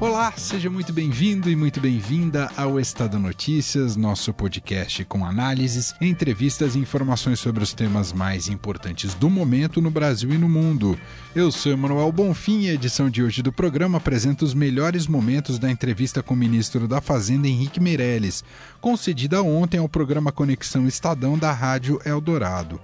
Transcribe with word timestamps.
Olá, 0.00 0.32
seja 0.34 0.70
muito 0.70 0.94
bem-vindo 0.94 1.50
e 1.50 1.54
muito 1.54 1.78
bem-vinda 1.78 2.50
ao 2.56 2.80
Estado 2.80 3.18
Notícias, 3.18 3.96
nosso 3.96 4.32
podcast 4.32 5.04
com 5.04 5.26
análises, 5.26 5.94
entrevistas 6.00 6.74
e 6.74 6.78
informações 6.78 7.38
sobre 7.38 7.62
os 7.62 7.74
temas 7.74 8.10
mais 8.10 8.48
importantes 8.48 9.12
do 9.12 9.28
momento 9.28 9.78
no 9.78 9.90
Brasil 9.90 10.30
e 10.30 10.38
no 10.38 10.48
mundo. 10.48 10.98
Eu 11.34 11.52
sou 11.52 11.70
Emanuel 11.70 12.10
Bonfim 12.10 12.62
e 12.62 12.70
a 12.70 12.72
edição 12.72 13.10
de 13.10 13.22
hoje 13.22 13.42
do 13.42 13.52
programa 13.52 13.98
apresenta 13.98 14.42
os 14.42 14.54
melhores 14.54 15.06
momentos 15.06 15.58
da 15.58 15.70
entrevista 15.70 16.22
com 16.22 16.32
o 16.32 16.36
ministro 16.36 16.88
da 16.88 17.02
Fazenda 17.02 17.46
Henrique 17.46 17.78
Meirelles, 17.78 18.42
concedida 18.80 19.42
ontem 19.42 19.76
ao 19.76 19.88
programa 19.88 20.32
Conexão 20.32 20.88
Estadão 20.88 21.36
da 21.36 21.52
Rádio 21.52 22.00
Eldorado. 22.06 22.80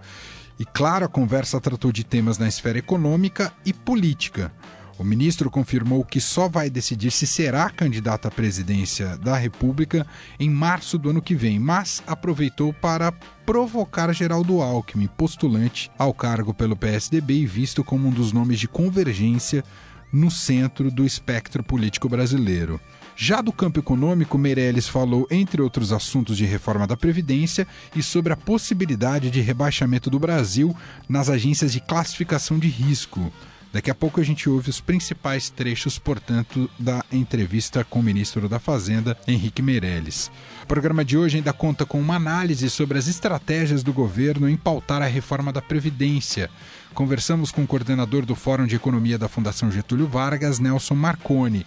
E 0.59 0.67
claro, 0.67 1.07
a 1.07 1.09
conversa 1.09 1.59
tratou 1.63 1.91
de 1.91 2.05
temas 2.05 2.37
na 2.37 2.47
esfera 2.47 2.79
econômica 2.79 3.55
e 3.65 3.73
política. 3.73 4.53
O 4.99 5.05
ministro 5.05 5.51
confirmou 5.51 6.03
que 6.05 6.21
só 6.21 6.49
vai 6.49 6.71
decidir 6.71 7.11
se 7.11 7.27
será 7.27 7.69
candidato 7.69 8.27
à 8.27 8.31
presidência 8.31 9.19
da 9.19 9.37
República 9.37 10.07
em 10.41 10.49
março 10.49 10.97
do 10.97 11.11
ano 11.11 11.21
que 11.21 11.35
vem, 11.35 11.59
mas 11.59 12.03
aproveitou 12.07 12.73
para 12.73 13.13
provocar 13.45 14.11
Geraldo 14.15 14.63
Alckmin, 14.63 15.07
postulante 15.07 15.91
ao 15.99 16.15
cargo 16.15 16.55
pelo 16.55 16.75
PSDB 16.75 17.41
e 17.41 17.47
visto 17.47 17.85
como 17.85 18.09
um 18.09 18.11
dos 18.11 18.33
nomes 18.33 18.59
de 18.59 18.67
convergência 18.67 19.63
no 20.11 20.31
centro 20.31 20.91
do 20.91 21.05
espectro 21.05 21.63
político 21.63 22.09
brasileiro. 22.09 22.81
Já 23.15 23.43
do 23.43 23.53
campo 23.53 23.81
econômico, 23.81 24.39
Meirelles 24.39 24.89
falou, 24.89 25.27
entre 25.31 25.61
outros 25.61 25.93
assuntos, 25.93 26.39
de 26.39 26.47
reforma 26.47 26.87
da 26.87 26.97
Previdência 26.97 27.67
e 27.95 28.03
sobre 28.03 28.33
a 28.33 28.37
possibilidade 28.37 29.31
de 29.31 29.41
rebaixamento 29.41 30.09
do 30.09 30.19
Brasil 30.19 30.75
nas 31.09 31.29
agências 31.29 31.73
de 31.73 31.81
classificação 31.81 32.59
de 32.59 32.69
risco. 32.69 33.33
Daqui 33.77 33.91
a 33.91 33.95
pouco 33.95 34.23
a 34.23 34.25
gente 34.25 34.49
ouve 34.49 34.71
os 34.71 34.81
principais 34.81 35.51
trechos, 35.51 35.99
portanto, 35.99 36.71
da 36.79 37.05
entrevista 37.13 37.85
com 37.85 38.01
o 38.01 38.03
ministro 38.03 38.49
da 38.49 38.59
Fazenda, 38.59 39.15
Henrique 39.29 39.61
Meirelles. 39.61 40.31
O 40.63 40.67
programa 40.67 41.05
de 41.05 41.19
hoje 41.19 41.37
ainda 41.37 41.53
conta 41.53 41.85
com 41.85 42.01
uma 42.01 42.17
análise 42.17 42.71
sobre 42.71 42.97
as 42.97 43.07
estratégias 43.07 43.83
do 43.83 43.93
governo 43.93 44.49
em 44.49 44.57
pautar 44.57 45.03
a 45.03 45.07
reforma 45.07 45.53
da 45.53 45.61
Previdência. 45.61 46.49
Conversamos 46.95 47.53
com 47.53 47.65
o 47.65 47.67
coordenador 47.67 48.25
do 48.25 48.35
Fórum 48.35 48.65
de 48.65 48.77
Economia 48.77 49.19
da 49.19 49.29
Fundação 49.29 49.71
Getúlio 49.71 50.09
Vargas, 50.09 50.59
Nelson 50.59 50.95
Marconi. 50.95 51.67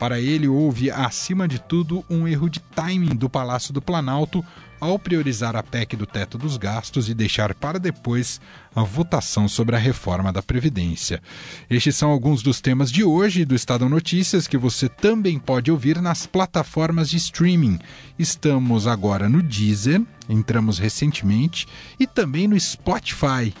Para 0.00 0.18
ele, 0.18 0.48
houve, 0.48 0.90
acima 0.90 1.46
de 1.46 1.60
tudo, 1.60 2.02
um 2.08 2.26
erro 2.26 2.48
de 2.48 2.58
timing 2.58 3.14
do 3.14 3.28
Palácio 3.28 3.70
do 3.70 3.82
Planalto 3.82 4.42
ao 4.80 4.98
priorizar 4.98 5.54
a 5.54 5.62
PEC 5.62 5.94
do 5.94 6.06
teto 6.06 6.38
dos 6.38 6.56
gastos 6.56 7.10
e 7.10 7.12
deixar 7.12 7.54
para 7.54 7.78
depois 7.78 8.40
a 8.74 8.82
votação 8.82 9.46
sobre 9.46 9.76
a 9.76 9.78
reforma 9.78 10.32
da 10.32 10.40
Previdência. 10.40 11.20
Estes 11.68 11.96
são 11.96 12.10
alguns 12.10 12.42
dos 12.42 12.62
temas 12.62 12.90
de 12.90 13.04
hoje 13.04 13.44
do 13.44 13.54
Estado 13.54 13.86
Notícias 13.90 14.48
que 14.48 14.56
você 14.56 14.88
também 14.88 15.38
pode 15.38 15.70
ouvir 15.70 16.00
nas 16.00 16.26
plataformas 16.26 17.10
de 17.10 17.18
streaming. 17.18 17.78
Estamos 18.18 18.86
agora 18.86 19.28
no 19.28 19.42
Deezer, 19.42 20.00
entramos 20.30 20.78
recentemente, 20.78 21.68
e 21.98 22.06
também 22.06 22.48
no 22.48 22.58
Spotify. 22.58 23.52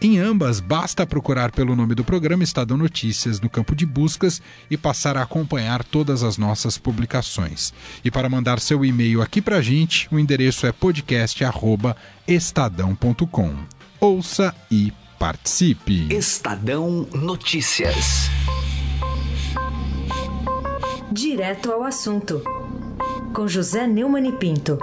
Em 0.00 0.20
ambas, 0.20 0.60
basta 0.60 1.04
procurar 1.04 1.50
pelo 1.50 1.74
nome 1.74 1.92
do 1.92 2.04
programa 2.04 2.44
Estadão 2.44 2.76
Notícias 2.76 3.40
no 3.40 3.50
campo 3.50 3.74
de 3.74 3.84
buscas 3.84 4.40
e 4.70 4.76
passar 4.76 5.16
a 5.16 5.22
acompanhar 5.22 5.82
todas 5.82 6.22
as 6.22 6.38
nossas 6.38 6.78
publicações. 6.78 7.74
E 8.04 8.10
para 8.10 8.28
mandar 8.28 8.60
seu 8.60 8.84
e-mail 8.84 9.20
aqui 9.20 9.42
para 9.42 9.56
a 9.56 9.62
gente, 9.62 10.06
o 10.12 10.18
endereço 10.18 10.68
é 10.68 10.72
podcast@estadão.com. 10.72 13.56
Ouça 13.98 14.54
e 14.70 14.92
participe. 15.18 16.06
Estadão 16.14 17.08
Notícias. 17.12 18.30
Direto 21.10 21.72
ao 21.72 21.82
assunto. 21.82 22.40
Com 23.34 23.48
José 23.48 23.88
Neumann 23.88 24.28
e 24.28 24.32
Pinto. 24.32 24.78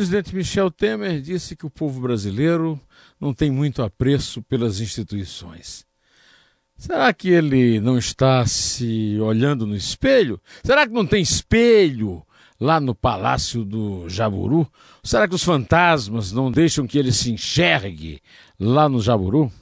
Presidente 0.00 0.34
Michel 0.34 0.70
Temer 0.70 1.20
disse 1.20 1.54
que 1.54 1.66
o 1.66 1.70
povo 1.70 2.00
brasileiro 2.00 2.80
não 3.20 3.34
tem 3.34 3.50
muito 3.50 3.82
apreço 3.82 4.42
pelas 4.42 4.80
instituições. 4.80 5.84
Será 6.74 7.12
que 7.12 7.28
ele 7.28 7.78
não 7.80 7.98
está 7.98 8.46
se 8.46 9.18
olhando 9.20 9.66
no 9.66 9.76
espelho? 9.76 10.40
Será 10.64 10.86
que 10.86 10.94
não 10.94 11.06
tem 11.06 11.20
espelho 11.22 12.26
lá 12.58 12.80
no 12.80 12.94
Palácio 12.94 13.62
do 13.62 14.08
Jaburu? 14.08 14.66
Será 15.04 15.28
que 15.28 15.34
os 15.34 15.44
fantasmas 15.44 16.32
não 16.32 16.50
deixam 16.50 16.86
que 16.86 16.98
ele 16.98 17.12
se 17.12 17.30
enxergue 17.30 18.22
lá 18.58 18.88
no 18.88 19.02
Jaburu? 19.02 19.52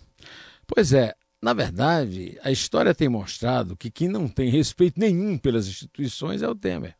Pois 0.68 0.92
é, 0.92 1.16
na 1.42 1.52
verdade, 1.52 2.38
a 2.44 2.52
história 2.52 2.94
tem 2.94 3.08
mostrado 3.08 3.76
que 3.76 3.90
quem 3.90 4.06
não 4.06 4.28
tem 4.28 4.48
respeito 4.50 5.00
nenhum 5.00 5.36
pelas 5.36 5.66
instituições 5.66 6.42
é 6.42 6.48
o 6.48 6.54
Temer. 6.54 6.94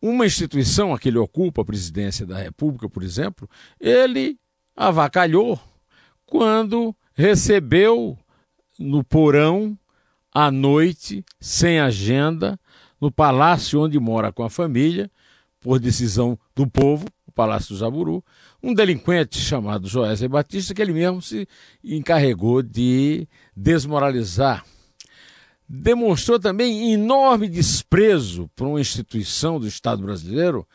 Uma 0.00 0.26
instituição 0.26 0.94
a 0.94 0.98
que 0.98 1.08
ele 1.08 1.18
ocupa, 1.18 1.62
a 1.62 1.64
presidência 1.64 2.26
da 2.26 2.38
República, 2.38 2.88
por 2.88 3.02
exemplo, 3.02 3.48
ele 3.80 4.38
avacalhou 4.76 5.58
quando 6.26 6.94
recebeu 7.14 8.18
no 8.78 9.02
porão, 9.02 9.78
à 10.32 10.50
noite, 10.50 11.24
sem 11.40 11.80
agenda, 11.80 12.60
no 13.00 13.10
palácio 13.10 13.80
onde 13.80 13.98
mora 13.98 14.30
com 14.30 14.42
a 14.42 14.50
família, 14.50 15.10
por 15.60 15.80
decisão 15.80 16.38
do 16.54 16.66
povo, 16.66 17.06
o 17.26 17.32
Palácio 17.32 17.74
do 17.74 17.78
Jaburu, 17.78 18.24
um 18.62 18.72
delinquente 18.72 19.38
chamado 19.38 19.88
Joésley 19.88 20.28
Batista, 20.28 20.74
que 20.74 20.80
ele 20.80 20.92
mesmo 20.92 21.20
se 21.20 21.48
encarregou 21.82 22.62
de 22.62 23.26
desmoralizar 23.56 24.64
demonstrou 25.68 26.38
também 26.38 26.92
enorme 26.92 27.48
desprezo 27.48 28.48
por 28.54 28.66
uma 28.66 28.80
instituição 28.80 29.58
do 29.58 29.66
Estado 29.66 30.02
brasileiro, 30.02 30.66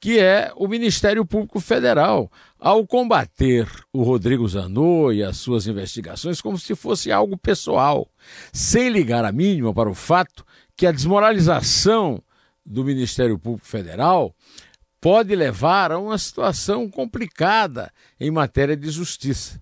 que 0.00 0.18
é 0.18 0.52
o 0.54 0.68
Ministério 0.68 1.26
Público 1.26 1.58
Federal, 1.58 2.30
ao 2.58 2.86
combater 2.86 3.68
o 3.92 4.02
Rodrigo 4.02 4.46
Zanot 4.46 5.14
e 5.14 5.24
as 5.24 5.38
suas 5.38 5.66
investigações 5.66 6.40
como 6.40 6.56
se 6.56 6.74
fosse 6.76 7.10
algo 7.10 7.36
pessoal, 7.36 8.08
sem 8.52 8.88
ligar 8.90 9.24
a 9.24 9.32
mínima 9.32 9.74
para 9.74 9.90
o 9.90 9.94
fato 9.94 10.44
que 10.76 10.86
a 10.86 10.92
desmoralização 10.92 12.22
do 12.64 12.84
Ministério 12.84 13.38
Público 13.38 13.66
Federal 13.66 14.32
pode 15.00 15.34
levar 15.34 15.90
a 15.90 15.98
uma 15.98 16.18
situação 16.18 16.88
complicada 16.88 17.90
em 18.20 18.30
matéria 18.30 18.76
de 18.76 18.90
justiça. 18.90 19.60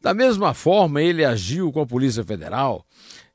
Da 0.00 0.12
mesma 0.12 0.52
forma, 0.52 1.02
ele 1.02 1.24
agiu 1.24 1.72
com 1.72 1.80
a 1.80 1.86
Polícia 1.86 2.22
Federal, 2.22 2.86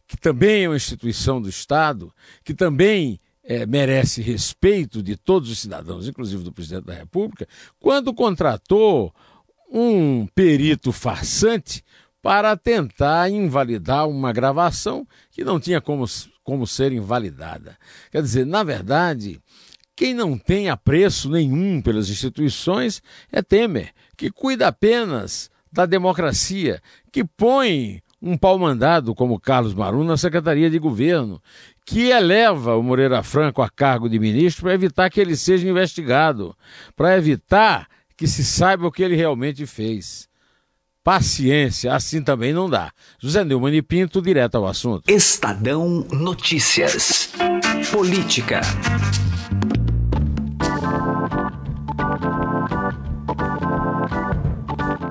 que 0.10 0.18
também 0.18 0.64
é 0.64 0.68
uma 0.68 0.76
instituição 0.76 1.40
do 1.40 1.48
Estado, 1.48 2.12
que 2.44 2.56
também 2.56 3.22
é, 3.44 3.64
merece 3.68 4.24
respeito 4.24 5.04
de 5.04 5.16
todos 5.16 5.52
os 5.52 5.60
cidadãos, 5.60 6.08
inclusive 6.08 6.44
do 6.44 6.52
presidente 6.52 6.86
da 6.86 6.96
República, 6.96 7.48
quando 7.80 8.12
contratou 8.12 9.14
um 9.72 10.26
perito 10.34 10.92
farsante 10.92 11.84
para 12.24 12.58
tentar 12.58 13.30
invalidar 13.30 14.10
uma 14.10 14.34
gravação 14.34 15.08
que 15.30 15.44
não 15.44 15.60
tinha 15.60 15.80
como, 15.80 16.06
como 16.44 16.66
ser 16.66 16.92
invalidada. 16.92 17.78
Quer 18.12 18.24
dizer, 18.24 18.48
na 18.48 18.64
verdade, 18.64 19.40
quem 19.96 20.16
não 20.16 20.40
tem 20.40 20.70
apreço 20.70 21.30
nenhum 21.30 21.84
pelas 21.84 22.10
instituições 22.10 23.00
é 23.32 23.44
Temer, 23.44 23.94
que 24.18 24.32
cuida 24.32 24.68
apenas 24.68 25.52
da 25.72 25.86
democracia, 25.86 26.82
que 27.12 27.24
põe 27.24 28.02
um 28.22 28.38
pau-mandado 28.38 29.16
como 29.16 29.40
Carlos 29.40 29.74
Marum 29.74 30.04
na 30.04 30.18
Secretaria 30.18 30.70
de 30.70 30.78
Governo, 30.78 31.42
que 31.86 32.10
eleva 32.10 32.76
o 32.76 32.84
Moreira 32.84 33.24
Franco 33.24 33.62
a 33.62 33.70
cargo 33.70 34.10
de 34.10 34.20
ministro 34.20 34.64
para 34.64 34.74
evitar 34.74 35.10
que 35.10 35.20
ele 35.20 35.36
seja 35.36 35.68
investigado, 35.68 36.56
para 36.96 37.18
evitar 37.18 37.88
que 38.16 38.28
se 38.28 38.44
saiba 38.44 38.88
o 38.88 38.92
que 38.92 39.02
ele 39.02 39.16
realmente 39.16 39.66
fez. 39.66 40.28
Paciência, 41.04 41.94
assim 41.94 42.22
também 42.22 42.54
não 42.54 42.70
dá. 42.70 42.92
José 43.20 43.44
Neumann 43.44 43.74
e 43.74 43.82
Pinto, 43.82 44.22
direto 44.22 44.56
ao 44.56 44.68
assunto. 44.68 45.10
Estadão 45.10 46.06
Notícias. 46.12 47.32
Política. 47.92 48.62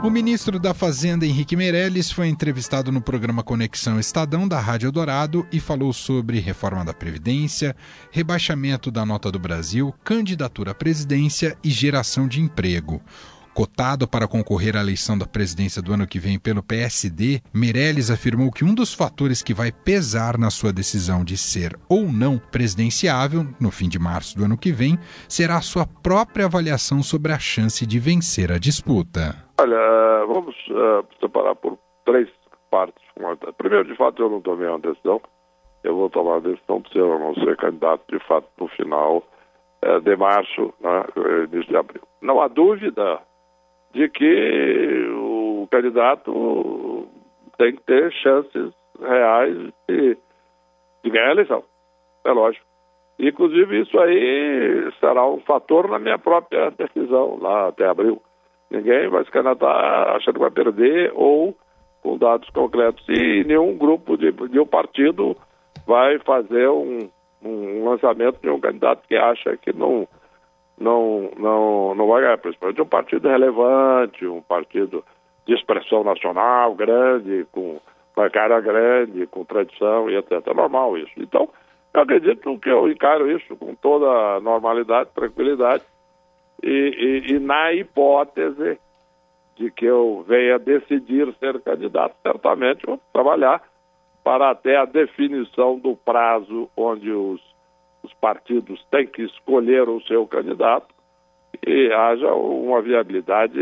O 0.09 0.11
ministro 0.11 0.59
da 0.59 0.73
Fazenda, 0.73 1.27
Henrique 1.27 1.55
Meirelles, 1.55 2.11
foi 2.11 2.29
entrevistado 2.29 2.91
no 2.91 2.99
programa 2.99 3.43
Conexão 3.43 4.01
Estadão 4.01 4.49
da 4.49 4.59
Rádio 4.59 4.91
Dourado 4.91 5.47
e 5.53 5.61
falou 5.61 5.93
sobre 5.93 6.41
reforma 6.41 6.83
da 6.83 6.95
Previdência, 6.95 7.77
rebaixamento 8.11 8.91
da 8.91 9.05
nota 9.05 9.31
do 9.31 9.39
Brasil, 9.39 9.95
candidatura 10.03 10.71
à 10.71 10.75
presidência 10.75 11.59
e 11.63 11.69
geração 11.69 12.27
de 12.27 12.41
emprego. 12.41 13.03
Cotado 13.55 14.07
para 14.07 14.29
concorrer 14.29 14.77
à 14.77 14.81
eleição 14.81 15.19
da 15.19 15.27
presidência 15.27 15.83
do 15.83 15.93
ano 15.93 16.07
que 16.07 16.19
vem 16.19 16.39
pelo 16.39 16.63
PSD, 16.63 17.41
Meirelles 17.53 18.11
afirmou 18.11 18.53
que 18.53 18.65
um 18.65 18.75
dos 18.75 18.95
fatores 18.95 19.43
que 19.43 19.53
vai 19.53 19.73
pesar 19.73 20.39
na 20.39 20.51
sua 20.51 20.73
decisão 20.73 21.25
de 21.25 21.37
ser 21.37 21.77
ou 21.89 22.03
não 22.05 22.39
presidenciável 22.39 23.43
no 23.61 23.71
fim 23.71 23.89
de 23.89 23.99
março 23.99 24.37
do 24.37 24.45
ano 24.45 24.57
que 24.57 24.71
vem 24.73 24.97
será 25.29 25.57
a 25.57 25.61
sua 25.61 25.87
própria 26.03 26.47
avaliação 26.47 27.03
sobre 27.03 27.33
a 27.33 27.39
chance 27.39 27.87
de 27.87 27.99
vencer 27.99 28.53
a 28.53 28.59
disputa. 28.59 29.35
Olha, 29.61 30.25
vamos 30.27 30.55
uh, 30.69 31.05
separar 31.21 31.57
por 31.57 31.77
três 32.05 32.29
partes. 32.71 33.03
Primeiro, 33.57 33.89
de 33.89 33.97
fato, 33.97 34.23
eu 34.23 34.31
não 34.31 34.41
tomei 34.41 34.69
uma 34.69 34.79
decisão. 34.79 35.21
Eu 35.83 35.97
vou 35.97 36.11
tomar 36.11 36.37
a 36.37 36.41
decisão 36.41 36.81
de 36.81 36.93
ser 36.93 37.01
ou 37.01 37.19
não 37.19 37.35
ser 37.35 37.57
candidato, 37.57 38.03
de 38.09 38.25
fato, 38.27 38.47
no 38.61 38.69
final 38.69 39.25
uh, 39.85 40.01
de 40.01 40.17
março, 40.17 40.73
né, 40.81 41.05
início 41.53 41.71
de 41.71 41.77
abril. 41.77 42.03
Não 42.23 42.41
há 42.41 42.49
dúvida 42.49 43.21
de 43.93 44.09
que 44.09 45.09
o 45.17 45.69
candidato 45.71 47.07
tem 47.57 47.75
que 47.75 47.83
ter 47.83 48.13
chances 48.13 48.73
reais 49.01 49.57
de, 49.89 50.17
de 51.05 51.11
ganhar 51.11 51.29
a 51.29 51.33
eleição. 51.33 51.65
É 52.25 52.31
lógico. 52.31 52.67
Inclusive, 53.19 53.81
isso 53.81 53.99
aí 53.99 54.93
será 55.01 55.27
um 55.27 55.41
fator 55.41 55.89
na 55.89 55.99
minha 55.99 56.19
própria 56.19 56.71
decisão 56.71 57.39
lá 57.41 57.69
até 57.69 57.87
abril. 57.89 58.23
Ninguém 58.71 59.09
vai 59.09 59.25
se 59.25 59.31
candidatar 59.31 60.17
achando 60.17 60.35
que 60.35 60.41
vai 60.41 60.51
perder 60.51 61.13
ou 61.15 61.57
com 62.03 62.17
dados 62.17 62.49
concretos. 62.51 63.05
E 63.09 63.43
nenhum 63.45 63.77
grupo 63.77 64.17
de, 64.17 64.31
de 64.31 64.61
um 64.61 64.67
partido 64.67 65.37
vai 65.87 66.19
fazer 66.21 66.69
um, 66.69 67.09
um 67.43 67.89
lançamento 67.89 68.41
de 68.41 68.51
um 68.51 68.61
candidato 68.61 69.07
que 69.09 69.17
acha 69.17 69.57
que 69.57 69.73
não 69.73 70.07
não, 70.81 71.31
não, 71.37 71.95
não 71.95 72.07
vai 72.07 72.23
ganhar, 72.23 72.39
principalmente 72.39 72.83
um 72.83 72.87
partido 72.87 73.29
relevante, 73.29 74.27
um 74.27 74.43
partido 74.43 75.05
de 75.47 75.55
expressão 75.55 76.05
nacional 76.05 76.75
grande, 76.75 77.47
com 77.53 77.81
uma 78.17 78.31
cara 78.31 78.61
grande, 78.61 79.27
com 79.27 79.45
tradição 79.45 80.11
e 80.11 80.17
etc. 80.17 80.47
É 80.47 80.55
normal 80.55 80.97
isso. 80.99 81.13
Então, 81.17 81.49
eu 81.95 82.03
acredito 82.03 82.59
que 82.59 82.69
eu 82.69 82.91
encaro 82.91 83.31
isso 83.31 83.57
com 83.57 83.75
toda 83.75 84.41
normalidade, 84.41 85.11
tranquilidade, 85.15 85.85
e, 86.63 86.69
e, 86.69 87.33
e 87.33 87.39
na 87.39 87.73
hipótese 87.73 88.79
de 89.57 89.71
que 89.71 89.87
eu 89.87 90.25
venha 90.27 90.59
decidir 90.59 91.33
ser 91.39 91.61
candidato, 91.61 92.15
certamente 92.23 92.87
vou 92.87 93.01
trabalhar 93.13 93.63
para 94.23 94.51
até 94.51 94.77
a 94.77 94.85
definição 94.85 95.79
do 95.79 95.97
prazo 95.97 96.69
onde 96.77 97.11
os 97.11 97.41
os 98.03 98.13
partidos 98.15 98.85
têm 98.91 99.07
que 99.07 99.23
escolher 99.23 99.89
o 99.89 100.01
seu 100.03 100.27
candidato 100.27 100.95
e 101.67 101.93
haja 101.93 102.33
uma 102.35 102.81
viabilidade 102.83 103.55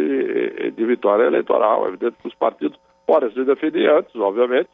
de 0.71 0.87
vitória 0.87 1.25
eleitoral. 1.25 1.85
É 1.85 1.89
evidente 1.89 2.17
que 2.21 2.29
os 2.29 2.35
partidos 2.35 2.79
podem 3.07 3.33
se 3.33 3.45
definir 3.45 3.89
antes, 3.89 4.15
obviamente, 4.17 4.69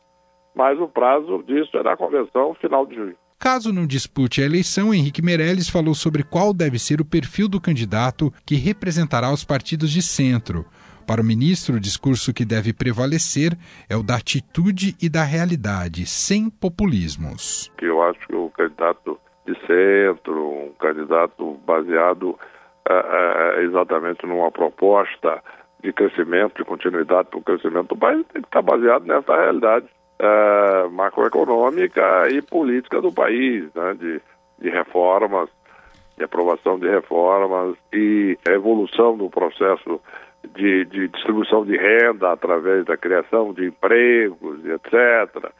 mas 0.54 0.78
o 0.80 0.88
prazo 0.88 1.42
disso 1.46 1.76
é 1.76 1.82
na 1.82 1.96
convenção 1.96 2.54
final 2.54 2.86
de 2.86 2.94
junho. 2.94 3.16
Caso 3.38 3.72
não 3.72 3.86
dispute 3.86 4.40
a 4.40 4.44
eleição, 4.44 4.94
Henrique 4.94 5.20
Meirelles 5.20 5.68
falou 5.68 5.94
sobre 5.94 6.22
qual 6.22 6.54
deve 6.54 6.78
ser 6.78 7.00
o 7.00 7.04
perfil 7.04 7.48
do 7.48 7.60
candidato 7.60 8.32
que 8.46 8.54
representará 8.54 9.32
os 9.32 9.44
partidos 9.44 9.90
de 9.90 10.00
centro. 10.00 10.64
Para 11.06 11.20
o 11.20 11.24
ministro, 11.24 11.76
o 11.76 11.80
discurso 11.80 12.32
que 12.32 12.44
deve 12.44 12.72
prevalecer 12.72 13.58
é 13.90 13.96
o 13.96 14.02
da 14.04 14.14
atitude 14.14 14.94
e 15.02 15.08
da 15.08 15.24
realidade, 15.24 16.06
sem 16.06 16.48
populismos. 16.48 17.72
Eu 17.82 18.00
acho 18.02 18.20
que 18.28 18.34
o 18.36 18.48
candidato 18.50 19.18
de 19.46 19.54
centro, 19.66 20.50
um 20.50 20.72
candidato 20.78 21.58
baseado 21.66 22.30
uh, 22.30 22.36
uh, 22.88 23.60
exatamente 23.60 24.26
numa 24.26 24.50
proposta 24.50 25.42
de 25.82 25.92
crescimento, 25.92 26.56
de 26.56 26.64
continuidade 26.64 27.28
para 27.28 27.38
o 27.38 27.42
crescimento 27.42 27.88
do 27.88 27.96
país, 27.96 28.24
tem 28.32 28.42
que 28.42 28.48
estar 28.48 28.62
baseado 28.62 29.04
nessa 29.04 29.34
realidade 29.34 29.86
macroeconômica 30.92 32.28
e 32.30 32.40
política 32.40 33.00
do 33.00 33.10
país, 33.10 33.64
né, 33.74 33.94
de, 33.94 34.20
de 34.60 34.70
reformas, 34.70 35.50
de 36.16 36.22
aprovação 36.22 36.78
de 36.78 36.88
reformas 36.88 37.76
e 37.92 38.38
evolução 38.48 39.16
do 39.16 39.28
processo 39.28 40.00
de, 40.54 40.84
de 40.84 41.08
distribuição 41.08 41.64
de 41.64 41.76
renda 41.76 42.30
através 42.30 42.84
da 42.84 42.96
criação 42.96 43.52
de 43.52 43.66
empregos, 43.66 44.64
etc 44.64 45.52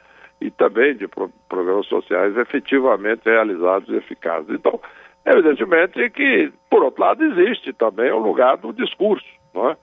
e 0.42 0.50
também 0.50 0.96
de 0.96 1.06
pro 1.06 1.30
programas 1.48 1.86
sociais 1.86 2.36
efetivamente 2.36 3.22
realizados 3.24 3.88
e 3.88 3.96
eficazes. 3.96 4.50
Então, 4.50 4.80
evidentemente 5.24 6.10
que, 6.10 6.52
por 6.68 6.82
outro 6.82 7.02
lado, 7.02 7.24
existe 7.24 7.72
também 7.72 8.10
o 8.10 8.18
lugar 8.18 8.56
do 8.56 8.72
discurso, 8.72 9.26
é? 9.54 9.76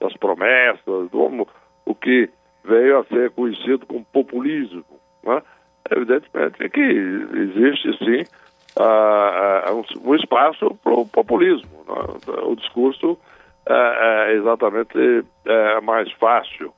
das 0.00 0.16
promessas, 0.16 1.10
do, 1.10 1.48
o 1.86 1.94
que 1.94 2.28
veio 2.64 2.98
a 2.98 3.04
ser 3.04 3.30
conhecido 3.30 3.86
como 3.86 4.04
populismo. 4.06 4.84
É? 5.26 5.42
Evidentemente 5.90 6.68
que 6.68 6.80
existe, 6.80 7.98
sim, 7.98 8.24
uh, 8.78 9.72
um, 9.72 10.10
um, 10.10 10.14
espaço 10.14 10.74
para 10.82 10.92
o 10.92 11.06
populismo. 11.06 11.84
É? 11.88 12.44
O 12.44 12.56
discurso 12.56 13.18
é, 13.66 14.30
é 14.30 14.34
exatamente 14.34 15.24
é, 15.46 15.80
mais 15.80 16.10
fácil 16.12 16.72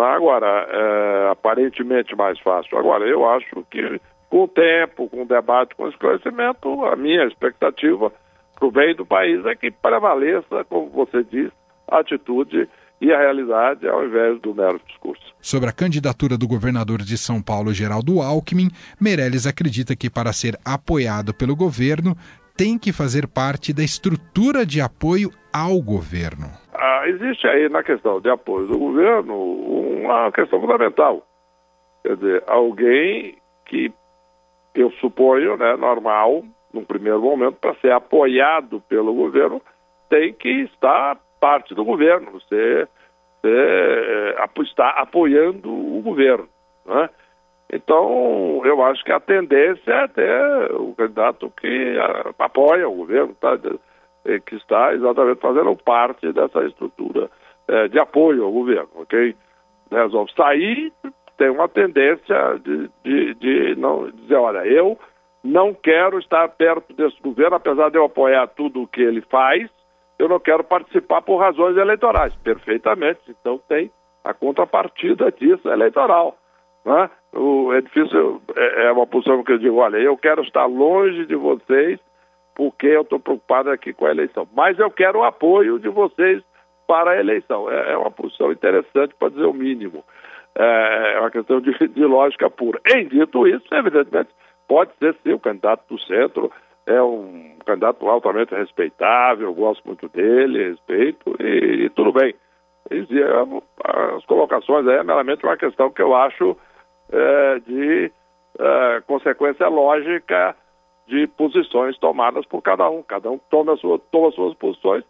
Agora, 0.00 0.66
é, 0.68 1.30
aparentemente 1.30 2.14
mais 2.14 2.38
fácil. 2.40 2.78
Agora, 2.78 3.04
eu 3.06 3.28
acho 3.28 3.64
que 3.70 4.00
com 4.28 4.44
o 4.44 4.48
tempo, 4.48 5.08
com 5.08 5.22
o 5.22 5.26
debate, 5.26 5.74
com 5.74 5.84
o 5.84 5.88
esclarecimento, 5.88 6.84
a 6.84 6.96
minha 6.96 7.24
expectativa 7.24 8.12
para 8.54 8.66
o 8.66 8.70
bem 8.70 8.94
do 8.94 9.06
país 9.06 9.44
é 9.46 9.54
que 9.54 9.70
prevaleça, 9.70 10.64
como 10.68 10.88
você 10.90 11.22
diz, 11.24 11.50
a 11.88 12.00
atitude 12.00 12.68
e 13.00 13.12
a 13.12 13.18
realidade 13.18 13.86
ao 13.86 14.04
invés 14.04 14.40
do 14.40 14.54
mero 14.54 14.80
discurso. 14.86 15.22
Sobre 15.40 15.68
a 15.68 15.72
candidatura 15.72 16.36
do 16.36 16.48
governador 16.48 17.02
de 17.02 17.16
São 17.18 17.42
Paulo, 17.42 17.72
Geraldo 17.72 18.20
Alckmin, 18.20 18.70
Meirelles 19.00 19.46
acredita 19.46 19.94
que 19.94 20.10
para 20.10 20.32
ser 20.32 20.58
apoiado 20.64 21.34
pelo 21.34 21.54
governo 21.54 22.16
tem 22.56 22.78
que 22.78 22.92
fazer 22.92 23.28
parte 23.28 23.72
da 23.72 23.84
estrutura 23.84 24.64
de 24.64 24.80
apoio 24.80 25.30
ao 25.52 25.80
governo. 25.80 26.50
Ah, 26.74 27.02
existe 27.06 27.46
aí 27.46 27.68
na 27.68 27.82
questão 27.82 28.20
de 28.20 28.30
apoio 28.30 28.66
do 28.66 28.78
governo 28.78 29.34
uma 30.06 30.32
questão 30.32 30.60
fundamental. 30.60 31.22
Quer 32.02 32.16
dizer, 32.16 32.44
alguém 32.46 33.36
que 33.64 33.92
eu 34.74 34.90
suponho, 34.92 35.56
né, 35.56 35.76
normal, 35.76 36.44
num 36.72 36.84
primeiro 36.84 37.20
momento, 37.20 37.56
para 37.56 37.74
ser 37.76 37.92
apoiado 37.92 38.80
pelo 38.88 39.12
governo, 39.14 39.60
tem 40.08 40.32
que 40.32 40.48
estar 40.62 41.18
parte 41.40 41.74
do 41.74 41.84
governo, 41.84 42.30
você, 42.32 42.86
eh, 43.44 44.36
está 44.62 44.90
apoiando 44.90 45.70
o 45.70 46.00
governo. 46.02 46.48
Né? 46.84 47.10
Então, 47.72 48.62
eu 48.64 48.82
acho 48.84 49.04
que 49.04 49.12
a 49.12 49.20
tendência 49.20 49.92
é 49.92 50.08
ter 50.08 50.72
o 50.72 50.94
candidato 50.94 51.52
que 51.60 51.96
apoia 52.38 52.88
o 52.88 52.94
governo, 52.94 53.34
tá? 53.40 53.58
que 54.46 54.54
está 54.56 54.94
exatamente 54.94 55.40
fazendo 55.40 55.74
parte 55.76 56.32
dessa 56.32 56.64
estrutura 56.64 57.30
é, 57.68 57.88
de 57.88 57.98
apoio 57.98 58.44
ao 58.44 58.52
governo, 58.52 58.88
ok? 58.96 59.34
Resolve 59.90 60.32
sair, 60.32 60.92
tem 61.36 61.50
uma 61.50 61.68
tendência 61.68 62.58
de, 62.62 62.90
de, 63.04 63.34
de 63.34 63.74
não 63.76 64.10
dizer, 64.10 64.36
olha, 64.36 64.66
eu 64.66 64.98
não 65.44 65.72
quero 65.72 66.18
estar 66.18 66.48
perto 66.48 66.92
desse 66.94 67.20
governo, 67.22 67.56
apesar 67.56 67.90
de 67.90 67.98
eu 67.98 68.04
apoiar 68.04 68.46
tudo 68.48 68.82
o 68.82 68.86
que 68.86 69.00
ele 69.00 69.20
faz, 69.22 69.70
eu 70.18 70.28
não 70.28 70.40
quero 70.40 70.64
participar 70.64 71.22
por 71.22 71.36
razões 71.36 71.76
eleitorais. 71.76 72.34
Perfeitamente. 72.36 73.20
Então 73.28 73.60
tem 73.68 73.90
a 74.24 74.34
contrapartida 74.34 75.30
disso 75.30 75.68
eleitoral. 75.68 76.36
Né? 76.84 77.10
O, 77.32 77.72
é 77.72 77.80
difícil, 77.80 78.40
é, 78.56 78.86
é, 78.86 78.92
uma 78.92 79.06
posição 79.06 79.42
que 79.44 79.52
eu 79.52 79.58
digo, 79.58 79.76
olha, 79.76 79.98
eu 79.98 80.16
quero 80.16 80.42
estar 80.42 80.66
longe 80.66 81.26
de 81.26 81.36
vocês 81.36 82.00
porque 82.54 82.86
eu 82.86 83.02
estou 83.02 83.20
preocupado 83.20 83.70
aqui 83.70 83.92
com 83.92 84.06
a 84.06 84.10
eleição. 84.10 84.48
Mas 84.54 84.78
eu 84.78 84.90
quero 84.90 85.18
o 85.18 85.24
apoio 85.24 85.78
de 85.78 85.90
vocês 85.90 86.42
para 86.86 87.12
a 87.12 87.20
eleição. 87.20 87.70
É, 87.70 87.92
é 87.92 87.96
uma 87.96 88.10
posição 88.10 88.52
interessante, 88.52 89.14
para 89.18 89.30
dizer 89.30 89.44
o 89.44 89.52
mínimo. 89.52 90.04
É, 90.54 91.14
é 91.14 91.20
uma 91.20 91.30
questão 91.30 91.60
de, 91.60 91.72
de 91.88 92.04
lógica 92.04 92.48
pura. 92.48 92.80
Em 92.86 93.06
dito 93.06 93.46
isso, 93.46 93.66
evidentemente, 93.72 94.30
pode 94.68 94.92
ser 94.98 95.14
sim 95.22 95.32
o 95.32 95.40
candidato 95.40 95.82
do 95.88 96.00
centro, 96.00 96.50
é 96.86 97.02
um 97.02 97.56
candidato 97.66 98.08
altamente 98.08 98.54
respeitável, 98.54 99.52
gosto 99.52 99.84
muito 99.84 100.08
dele, 100.08 100.70
respeito, 100.70 101.36
e, 101.40 101.84
e 101.84 101.90
tudo 101.90 102.12
bem. 102.12 102.34
E, 102.90 103.04
as 104.14 104.24
colocações 104.26 104.86
aí 104.86 104.96
é 104.96 105.02
meramente 105.02 105.44
uma 105.44 105.56
questão 105.56 105.90
que 105.90 106.00
eu 106.00 106.14
acho 106.14 106.56
é, 107.10 107.58
de 107.60 108.12
é, 108.58 109.02
consequência 109.06 109.66
lógica 109.68 110.56
de 111.06 111.26
posições 111.26 111.98
tomadas 111.98 112.46
por 112.46 112.62
cada 112.62 112.88
um. 112.88 113.02
Cada 113.02 113.30
um 113.30 113.38
toma, 113.50 113.76
sua, 113.76 113.98
toma 114.10 114.30
suas 114.30 114.54
posições 114.54 115.04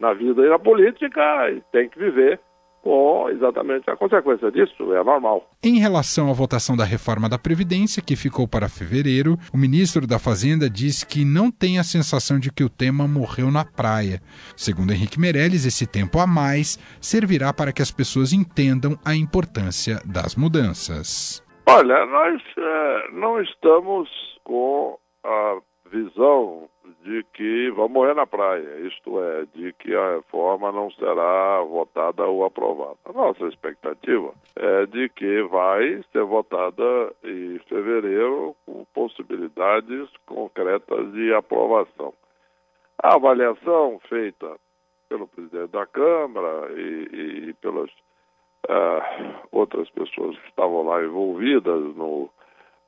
na 0.00 0.14
vida 0.14 0.42
e 0.42 0.48
na 0.48 0.58
política 0.58 1.50
e 1.50 1.60
tem 1.70 1.88
que 1.88 1.98
viver 1.98 2.40
com 2.82 3.28
exatamente 3.28 3.90
a 3.90 3.96
consequência 3.96 4.50
disso, 4.50 4.94
é 4.94 5.04
normal. 5.04 5.46
Em 5.62 5.78
relação 5.78 6.30
à 6.30 6.32
votação 6.32 6.76
da 6.76 6.84
reforma 6.84 7.28
da 7.28 7.38
Previdência, 7.38 8.02
que 8.02 8.16
ficou 8.16 8.48
para 8.48 8.68
fevereiro, 8.68 9.36
o 9.52 9.58
ministro 9.58 10.06
da 10.06 10.18
Fazenda 10.18 10.68
disse 10.68 11.06
que 11.06 11.24
não 11.24 11.50
tem 11.50 11.78
a 11.78 11.84
sensação 11.84 12.38
de 12.38 12.50
que 12.50 12.64
o 12.64 12.70
tema 12.70 13.06
morreu 13.06 13.50
na 13.50 13.64
praia. 13.64 14.20
Segundo 14.56 14.92
Henrique 14.92 15.20
Meirelles, 15.20 15.66
esse 15.66 15.86
tempo 15.86 16.18
a 16.18 16.26
mais 16.26 16.78
servirá 17.00 17.52
para 17.52 17.72
que 17.72 17.82
as 17.82 17.90
pessoas 17.90 18.32
entendam 18.32 18.96
a 19.04 19.14
importância 19.14 20.00
das 20.06 20.34
mudanças. 20.34 21.44
Olha, 21.68 22.06
nós 22.06 22.42
é, 22.56 23.12
não 23.12 23.40
estamos 23.42 24.08
com 24.42 24.98
a 25.22 25.58
visão 25.90 26.68
de 27.02 27.24
que 27.32 27.70
vão 27.70 27.88
morrer 27.88 28.14
na 28.14 28.26
praia, 28.26 28.86
isto 28.86 29.22
é, 29.22 29.46
de 29.54 29.72
que 29.74 29.94
a 29.94 30.16
reforma 30.16 30.70
não 30.70 30.90
será 30.92 31.62
votada 31.62 32.26
ou 32.26 32.44
aprovada. 32.44 32.96
A 33.04 33.12
nossa 33.12 33.44
expectativa 33.46 34.32
é 34.56 34.86
de 34.86 35.08
que 35.10 35.42
vai 35.44 36.02
ser 36.12 36.24
votada 36.24 37.14
em 37.24 37.58
fevereiro 37.68 38.54
com 38.66 38.84
possibilidades 38.94 40.08
concretas 40.26 41.12
de 41.12 41.32
aprovação. 41.34 42.12
A 43.02 43.14
avaliação 43.14 43.98
feita 44.08 44.56
pelo 45.08 45.26
presidente 45.26 45.72
da 45.72 45.86
Câmara 45.86 46.70
e, 46.72 47.48
e 47.48 47.54
pelas 47.54 47.90
uh, 48.68 49.48
outras 49.50 49.88
pessoas 49.90 50.38
que 50.38 50.48
estavam 50.48 50.84
lá 50.84 51.02
envolvidas 51.02 51.96
no 51.96 52.30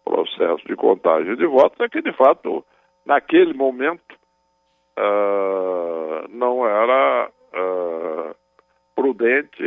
processo 0.04 0.64
de 0.66 0.76
contagem 0.76 1.34
de 1.36 1.46
votos 1.46 1.80
é 1.80 1.88
que, 1.88 2.02
de 2.02 2.12
fato, 2.12 2.64
naquele 3.04 3.54
momento, 3.54 4.14
uh, 4.98 6.28
não 6.28 6.66
era 6.66 7.30
uh, 7.54 8.34
prudente 8.94 9.62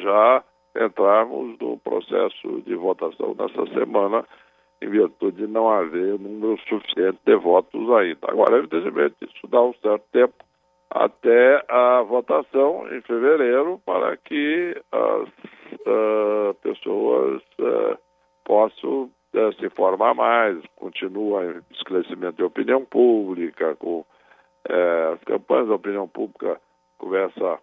já 0.00 0.44
entrarmos 0.76 1.58
no 1.58 1.78
processo 1.78 2.60
de 2.62 2.74
votação 2.74 3.34
nessa 3.38 3.66
semana, 3.72 4.24
em 4.82 4.88
virtude 4.88 5.38
de 5.38 5.46
não 5.46 5.70
haver 5.70 6.18
número 6.18 6.58
suficiente 6.68 7.18
de 7.24 7.34
votos 7.36 7.90
ainda. 7.92 8.28
Agora, 8.28 8.58
evidentemente, 8.58 9.16
isso 9.22 9.46
dá 9.48 9.62
um 9.62 9.72
certo 9.74 10.04
tempo 10.12 10.34
até 10.90 11.64
a 11.68 12.02
votação 12.02 12.86
em 12.92 13.00
fevereiro 13.02 13.80
para 13.84 14.16
que 14.18 14.80
as 14.92 15.28
uh, 15.86 16.54
pessoas 16.62 17.42
possam 18.44 19.10
uh, 19.34 19.52
se 19.58 19.66
informar 19.66 20.14
mais, 20.14 20.56
continua 20.86 21.62
esclarecimento 21.72 22.36
de 22.36 22.44
opinião 22.44 22.84
pública, 22.84 23.74
com 23.76 24.04
as 24.68 25.22
campanhas 25.24 25.68
da 25.68 25.74
opinião 25.74 26.08
pública 26.08 26.60
começa 26.98 27.58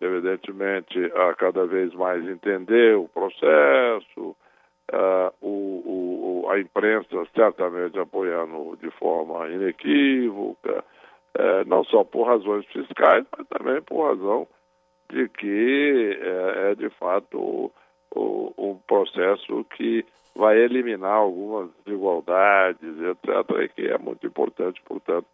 evidentemente 0.00 0.98
a 1.14 1.34
cada 1.34 1.66
vez 1.66 1.92
mais 1.94 2.26
entender 2.26 2.96
o 2.96 3.08
processo, 3.08 4.36
o, 5.40 6.42
o, 6.44 6.50
a 6.50 6.58
imprensa 6.60 7.26
certamente 7.34 7.98
apoiando 7.98 8.76
de 8.80 8.90
forma 8.92 9.48
inequívoca, 9.48 10.84
é, 11.34 11.64
não 11.64 11.84
só 11.84 12.04
por 12.04 12.24
razões 12.24 12.64
fiscais, 12.66 13.24
mas 13.36 13.46
também 13.48 13.82
por 13.82 14.08
razão 14.08 14.46
de 15.10 15.28
que 15.30 16.18
é, 16.20 16.70
é 16.70 16.74
de 16.74 16.88
fato 16.90 17.72
um 18.14 18.78
processo 18.86 19.64
que 19.76 20.04
vai 20.34 20.56
eliminar 20.58 21.14
algumas 21.14 21.70
desigualdades, 21.84 22.80
etc., 23.00 23.50
e 23.62 23.68
que 23.68 23.88
é 23.88 23.98
muito 23.98 24.26
importante, 24.26 24.80
portanto, 24.82 25.26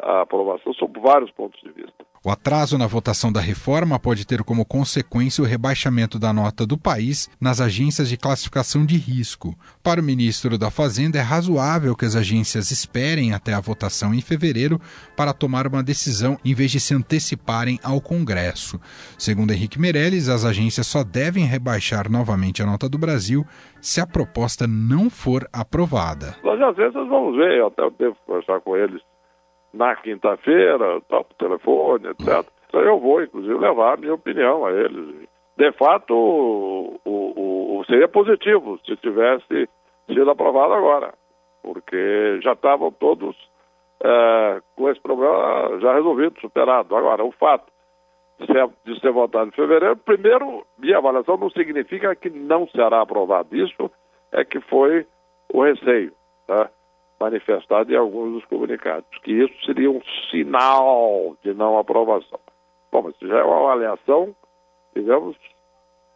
a 0.00 0.22
aprovação 0.22 0.72
sob 0.74 1.00
vários 1.00 1.30
pontos 1.32 1.60
de 1.60 1.70
vista. 1.70 2.06
O 2.26 2.30
atraso 2.32 2.76
na 2.76 2.88
votação 2.88 3.30
da 3.30 3.40
reforma 3.40 4.00
pode 4.00 4.26
ter 4.26 4.42
como 4.42 4.64
consequência 4.64 5.44
o 5.44 5.46
rebaixamento 5.46 6.18
da 6.18 6.32
nota 6.32 6.66
do 6.66 6.76
país 6.76 7.30
nas 7.40 7.60
agências 7.60 8.08
de 8.08 8.16
classificação 8.16 8.84
de 8.84 8.96
risco. 8.96 9.54
Para 9.80 10.00
o 10.00 10.02
ministro 10.02 10.58
da 10.58 10.68
Fazenda, 10.68 11.18
é 11.18 11.20
razoável 11.20 11.94
que 11.94 12.04
as 12.04 12.16
agências 12.16 12.72
esperem 12.72 13.32
até 13.32 13.52
a 13.52 13.60
votação 13.60 14.12
em 14.12 14.20
fevereiro 14.20 14.80
para 15.16 15.32
tomar 15.32 15.68
uma 15.68 15.84
decisão 15.84 16.36
em 16.44 16.52
vez 16.52 16.72
de 16.72 16.80
se 16.80 16.94
anteciparem 16.94 17.78
ao 17.80 18.00
Congresso. 18.00 18.80
Segundo 19.16 19.52
Henrique 19.52 19.80
Meirelles, 19.80 20.28
as 20.28 20.44
agências 20.44 20.88
só 20.88 21.04
devem 21.04 21.44
rebaixar 21.44 22.10
novamente 22.10 22.60
a 22.60 22.66
nota 22.66 22.88
do 22.88 22.98
Brasil 22.98 23.46
se 23.80 24.00
a 24.00 24.06
proposta 24.06 24.66
não 24.66 25.08
for 25.08 25.48
aprovada. 25.52 26.34
As 26.44 26.60
agências 26.60 27.06
vamos 27.06 27.36
ver, 27.36 27.56
eu 27.56 27.68
até 27.68 27.88
devo 27.96 28.16
conversar 28.26 28.60
com 28.62 28.76
eles 28.76 29.00
na 29.72 29.94
quinta-feira, 29.96 31.00
tá, 31.08 31.22
por 31.22 31.34
telefone, 31.38 32.08
etc. 32.08 32.44
Então 32.68 32.80
eu 32.80 32.98
vou, 32.98 33.22
inclusive, 33.22 33.54
levar 33.54 33.94
a 33.94 33.96
minha 33.96 34.14
opinião 34.14 34.64
a 34.66 34.72
eles. 34.72 35.28
De 35.56 35.72
fato, 35.72 36.14
o, 36.14 37.00
o, 37.04 37.78
o, 37.78 37.84
seria 37.86 38.08
positivo 38.08 38.78
se 38.84 38.96
tivesse 38.96 39.68
sido 40.06 40.30
aprovado 40.30 40.74
agora, 40.74 41.14
porque 41.62 42.38
já 42.42 42.52
estavam 42.52 42.92
todos 42.92 43.34
é, 44.02 44.60
com 44.76 44.90
esse 44.90 45.00
problema 45.00 45.78
já 45.80 45.94
resolvido, 45.94 46.40
superado. 46.40 46.94
Agora, 46.94 47.24
o 47.24 47.32
fato 47.32 47.72
de 48.84 49.00
ser 49.00 49.12
votado 49.12 49.48
em 49.48 49.52
fevereiro, 49.52 49.96
primeiro, 49.96 50.66
minha 50.78 50.98
avaliação 50.98 51.38
não 51.38 51.48
significa 51.50 52.14
que 52.14 52.28
não 52.28 52.68
será 52.68 53.00
aprovado. 53.00 53.56
Isso 53.56 53.90
é 54.32 54.44
que 54.44 54.60
foi 54.60 55.06
o 55.52 55.62
receio. 55.62 56.12
Tá? 56.46 56.70
Manifestado 57.18 57.92
em 57.92 57.96
alguns 57.96 58.34
dos 58.34 58.44
comunicados, 58.46 59.08
que 59.22 59.32
isso 59.32 59.54
seria 59.64 59.90
um 59.90 60.00
sinal 60.30 61.36
de 61.42 61.54
não 61.54 61.78
aprovação. 61.78 62.38
Bom, 62.92 63.02
mas 63.02 63.14
já 63.20 63.38
é 63.38 63.42
uma 63.42 63.72
avaliação, 63.72 64.34
digamos, 64.94 65.36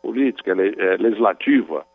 política, 0.02 0.52
é, 0.52 0.96
legislativa. 0.96 1.86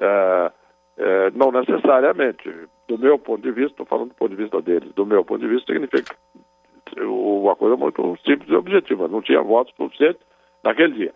É, 0.00 0.52
é, 0.98 1.30
não 1.32 1.50
necessariamente. 1.50 2.50
Do 2.88 2.98
meu 2.98 3.18
ponto 3.18 3.42
de 3.42 3.52
vista, 3.52 3.72
estou 3.72 3.86
falando 3.86 4.08
do 4.08 4.14
ponto 4.14 4.30
de 4.30 4.42
vista 4.42 4.60
deles, 4.60 4.92
do 4.92 5.06
meu 5.06 5.24
ponto 5.24 5.40
de 5.40 5.48
vista, 5.48 5.72
significa 5.72 6.14
uma 7.00 7.56
coisa 7.56 7.76
muito 7.76 8.16
simples 8.24 8.50
e 8.50 8.54
objetiva. 8.54 9.08
Não 9.08 9.22
tinha 9.22 9.40
votos 9.40 9.74
suficientes 9.76 10.20
naquele 10.62 10.94
dia. 10.94 11.14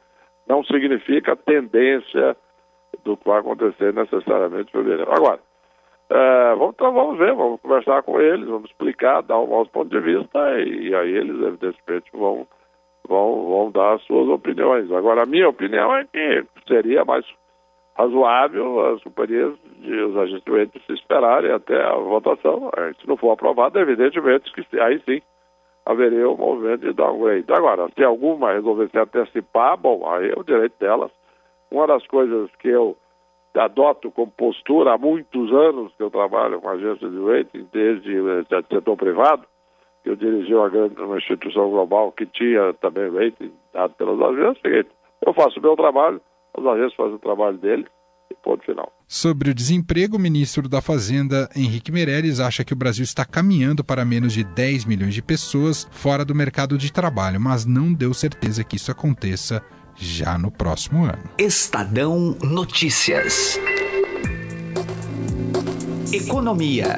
Não 0.48 0.64
significa 0.64 1.36
tendência 1.36 2.36
do 3.04 3.16
que 3.16 3.28
vai 3.28 3.40
acontecer 3.40 3.92
necessariamente 3.92 4.70
em 4.70 4.72
fevereiro. 4.72 5.12
Agora, 5.12 5.40
é, 6.08 6.54
vamos, 6.54 6.74
então 6.74 6.92
vamos 6.92 7.18
ver, 7.18 7.34
vamos 7.34 7.60
conversar 7.60 8.02
com 8.02 8.20
eles, 8.20 8.46
vamos 8.46 8.70
explicar, 8.70 9.22
dar 9.22 9.40
um 9.40 9.48
nosso 9.48 9.70
ponto 9.70 9.90
de 9.90 10.00
vista 10.00 10.60
e, 10.60 10.88
e 10.88 10.94
aí 10.94 11.10
eles, 11.10 11.36
evidentemente, 11.42 12.10
vão, 12.12 12.46
vão, 13.08 13.48
vão 13.48 13.70
dar 13.72 13.94
as 13.94 14.02
suas 14.02 14.28
opiniões. 14.28 14.90
Agora, 14.92 15.24
a 15.24 15.26
minha 15.26 15.48
opinião 15.48 15.94
é 15.94 16.04
que 16.04 16.44
seria 16.68 17.04
mais 17.04 17.26
razoável 17.96 18.94
as 18.94 19.02
companhias 19.02 19.54
e 19.80 19.94
os 19.94 20.16
agentes 20.16 20.84
se 20.86 20.92
esperarem 20.92 21.50
até 21.50 21.82
a 21.82 21.94
votação. 21.94 22.70
Se 23.00 23.08
não 23.08 23.16
for 23.16 23.32
aprovado, 23.32 23.78
evidentemente 23.78 24.52
que 24.52 24.80
aí 24.80 25.00
sim 25.00 25.20
haveria 25.84 26.28
um 26.28 26.36
movimento 26.36 26.82
de 26.82 26.92
downgrade. 26.92 27.52
Agora, 27.52 27.88
se 27.96 28.04
alguma 28.04 28.52
resolver 28.52 28.90
se 28.90 28.98
antecipar, 28.98 29.76
bom, 29.76 30.08
aí 30.08 30.30
é 30.30 30.38
o 30.38 30.44
direito 30.44 30.74
delas. 30.78 31.10
Uma 31.70 31.86
das 31.86 32.06
coisas 32.06 32.50
que 32.56 32.68
eu 32.68 32.96
adoto 33.58 34.10
como 34.10 34.30
postura 34.30 34.94
há 34.94 34.98
muitos 34.98 35.52
anos 35.52 35.92
que 35.96 36.02
eu 36.02 36.10
trabalho 36.10 36.60
com 36.60 36.68
agência 36.68 37.08
de 37.08 37.18
rating, 37.24 37.66
desde 37.72 38.20
o 38.20 38.40
eh, 38.40 38.44
setor 38.70 38.96
privado, 38.96 39.44
que 40.02 40.10
eu 40.10 40.16
dirigi 40.16 40.54
uma, 40.54 40.68
grande, 40.68 41.00
uma 41.00 41.18
instituição 41.18 41.70
global 41.70 42.12
que 42.12 42.26
tinha 42.26 42.74
também 42.74 43.10
rating 43.10 43.52
dado 43.72 43.94
pelas 43.94 44.20
agências, 44.20 44.58
é 44.64 44.68
seguinte, 44.68 44.90
eu 45.26 45.34
faço 45.34 45.58
o 45.58 45.62
meu 45.62 45.76
trabalho, 45.76 46.20
as 46.56 46.64
agências 46.64 46.94
fazem 46.94 47.14
o 47.14 47.18
trabalho 47.18 47.58
deles, 47.58 47.86
e 48.30 48.34
ponto 48.34 48.64
final. 48.64 48.92
Sobre 49.06 49.50
o 49.50 49.54
desemprego, 49.54 50.16
o 50.16 50.20
ministro 50.20 50.68
da 50.68 50.80
Fazenda, 50.80 51.48
Henrique 51.54 51.92
Meirelles, 51.92 52.40
acha 52.40 52.64
que 52.64 52.72
o 52.72 52.76
Brasil 52.76 53.04
está 53.04 53.24
caminhando 53.24 53.84
para 53.84 54.04
menos 54.04 54.32
de 54.32 54.42
10 54.42 54.84
milhões 54.84 55.14
de 55.14 55.22
pessoas 55.22 55.88
fora 55.90 56.24
do 56.24 56.34
mercado 56.34 56.76
de 56.76 56.92
trabalho, 56.92 57.40
mas 57.40 57.64
não 57.64 57.92
deu 57.92 58.12
certeza 58.12 58.64
que 58.64 58.76
isso 58.76 58.90
aconteça 58.90 59.62
já 59.96 60.36
no 60.38 60.50
próximo 60.50 61.04
ano. 61.04 61.22
Estadão 61.38 62.36
Notícias. 62.42 63.58
Economia. 66.12 66.96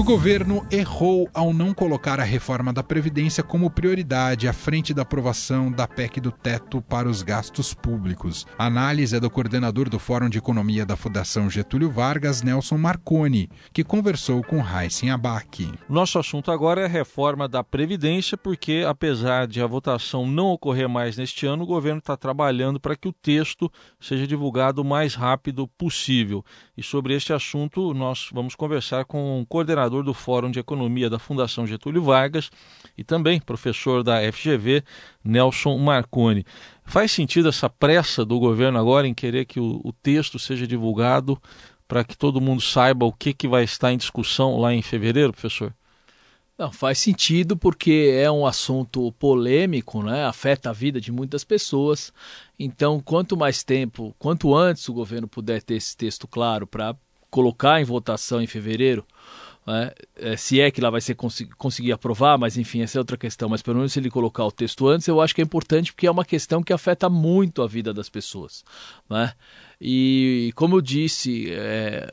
O 0.00 0.02
governo 0.02 0.66
errou 0.70 1.28
ao 1.34 1.52
não 1.52 1.74
colocar 1.74 2.18
a 2.18 2.24
reforma 2.24 2.72
da 2.72 2.82
Previdência 2.82 3.42
como 3.42 3.70
prioridade 3.70 4.48
à 4.48 4.52
frente 4.54 4.94
da 4.94 5.02
aprovação 5.02 5.70
da 5.70 5.86
PEC 5.86 6.22
do 6.22 6.32
teto 6.32 6.80
para 6.80 7.06
os 7.06 7.22
gastos 7.22 7.74
públicos. 7.74 8.46
A 8.58 8.64
análise 8.64 9.14
é 9.14 9.20
do 9.20 9.28
coordenador 9.28 9.90
do 9.90 9.98
Fórum 9.98 10.30
de 10.30 10.38
Economia 10.38 10.86
da 10.86 10.96
Fundação 10.96 11.50
Getúlio 11.50 11.90
Vargas, 11.90 12.40
Nelson 12.40 12.78
Marconi, 12.78 13.50
que 13.74 13.84
conversou 13.84 14.42
com 14.42 14.64
Heisen 14.66 15.10
Abac. 15.10 15.70
Nosso 15.86 16.18
assunto 16.18 16.50
agora 16.50 16.80
é 16.80 16.86
a 16.86 16.88
reforma 16.88 17.46
da 17.46 17.62
Previdência, 17.62 18.38
porque 18.38 18.82
apesar 18.88 19.46
de 19.46 19.60
a 19.60 19.66
votação 19.66 20.26
não 20.26 20.46
ocorrer 20.46 20.88
mais 20.88 21.18
neste 21.18 21.44
ano, 21.44 21.64
o 21.64 21.66
governo 21.66 21.98
está 21.98 22.16
trabalhando 22.16 22.80
para 22.80 22.96
que 22.96 23.06
o 23.06 23.12
texto 23.12 23.70
seja 24.00 24.26
divulgado 24.26 24.80
o 24.80 24.84
mais 24.84 25.14
rápido 25.14 25.68
possível. 25.68 26.42
E 26.80 26.82
sobre 26.82 27.14
este 27.14 27.30
assunto, 27.30 27.92
nós 27.92 28.30
vamos 28.32 28.54
conversar 28.54 29.04
com 29.04 29.38
o 29.38 29.44
coordenador 29.44 30.02
do 30.02 30.14
Fórum 30.14 30.50
de 30.50 30.60
Economia 30.60 31.10
da 31.10 31.18
Fundação 31.18 31.66
Getúlio 31.66 32.02
Vargas, 32.02 32.50
e 32.96 33.04
também 33.04 33.38
professor 33.38 34.02
da 34.02 34.20
FGV, 34.32 34.82
Nelson 35.22 35.76
Marconi. 35.76 36.42
Faz 36.82 37.12
sentido 37.12 37.50
essa 37.50 37.68
pressa 37.68 38.24
do 38.24 38.38
governo 38.38 38.78
agora 38.78 39.06
em 39.06 39.12
querer 39.12 39.44
que 39.44 39.60
o, 39.60 39.82
o 39.84 39.92
texto 39.92 40.38
seja 40.38 40.66
divulgado 40.66 41.38
para 41.86 42.02
que 42.02 42.16
todo 42.16 42.40
mundo 42.40 42.62
saiba 42.62 43.04
o 43.04 43.12
que, 43.12 43.34
que 43.34 43.46
vai 43.46 43.62
estar 43.62 43.92
em 43.92 43.98
discussão 43.98 44.58
lá 44.58 44.72
em 44.72 44.80
fevereiro, 44.80 45.32
professor? 45.32 45.74
Não, 46.60 46.70
faz 46.70 46.98
sentido 46.98 47.56
porque 47.56 48.12
é 48.14 48.30
um 48.30 48.44
assunto 48.44 49.10
polêmico, 49.12 50.02
né? 50.02 50.26
afeta 50.26 50.68
a 50.68 50.74
vida 50.74 51.00
de 51.00 51.10
muitas 51.10 51.42
pessoas. 51.42 52.12
Então, 52.58 53.00
quanto 53.00 53.34
mais 53.34 53.64
tempo, 53.64 54.14
quanto 54.18 54.54
antes 54.54 54.86
o 54.86 54.92
governo 54.92 55.26
puder 55.26 55.62
ter 55.62 55.76
esse 55.76 55.96
texto 55.96 56.28
claro 56.28 56.66
para 56.66 56.94
colocar 57.30 57.80
em 57.80 57.84
votação 57.84 58.42
em 58.42 58.46
fevereiro, 58.46 59.06
né? 59.66 59.92
É, 60.16 60.36
se 60.36 60.60
é 60.60 60.70
que 60.70 60.80
lá 60.80 60.90
vai 60.90 61.00
ser 61.00 61.16
conseguir 61.56 61.92
aprovar, 61.92 62.36
mas 62.36 62.58
enfim, 62.58 62.82
essa 62.82 62.98
é 62.98 63.00
outra 63.00 63.16
questão. 63.16 63.48
Mas 63.48 63.62
pelo 63.62 63.76
menos 63.76 63.92
se 63.92 63.98
ele 63.98 64.10
colocar 64.10 64.44
o 64.44 64.52
texto 64.52 64.86
antes, 64.86 65.08
eu 65.08 65.20
acho 65.20 65.34
que 65.34 65.40
é 65.40 65.44
importante 65.44 65.92
porque 65.92 66.06
é 66.06 66.10
uma 66.10 66.24
questão 66.24 66.62
que 66.62 66.72
afeta 66.72 67.08
muito 67.08 67.62
a 67.62 67.66
vida 67.66 67.94
das 67.94 68.10
pessoas. 68.10 68.64
Né? 69.08 69.32
E 69.80 70.52
como 70.54 70.76
eu 70.76 70.80
disse, 70.82 71.46
é, 71.52 72.10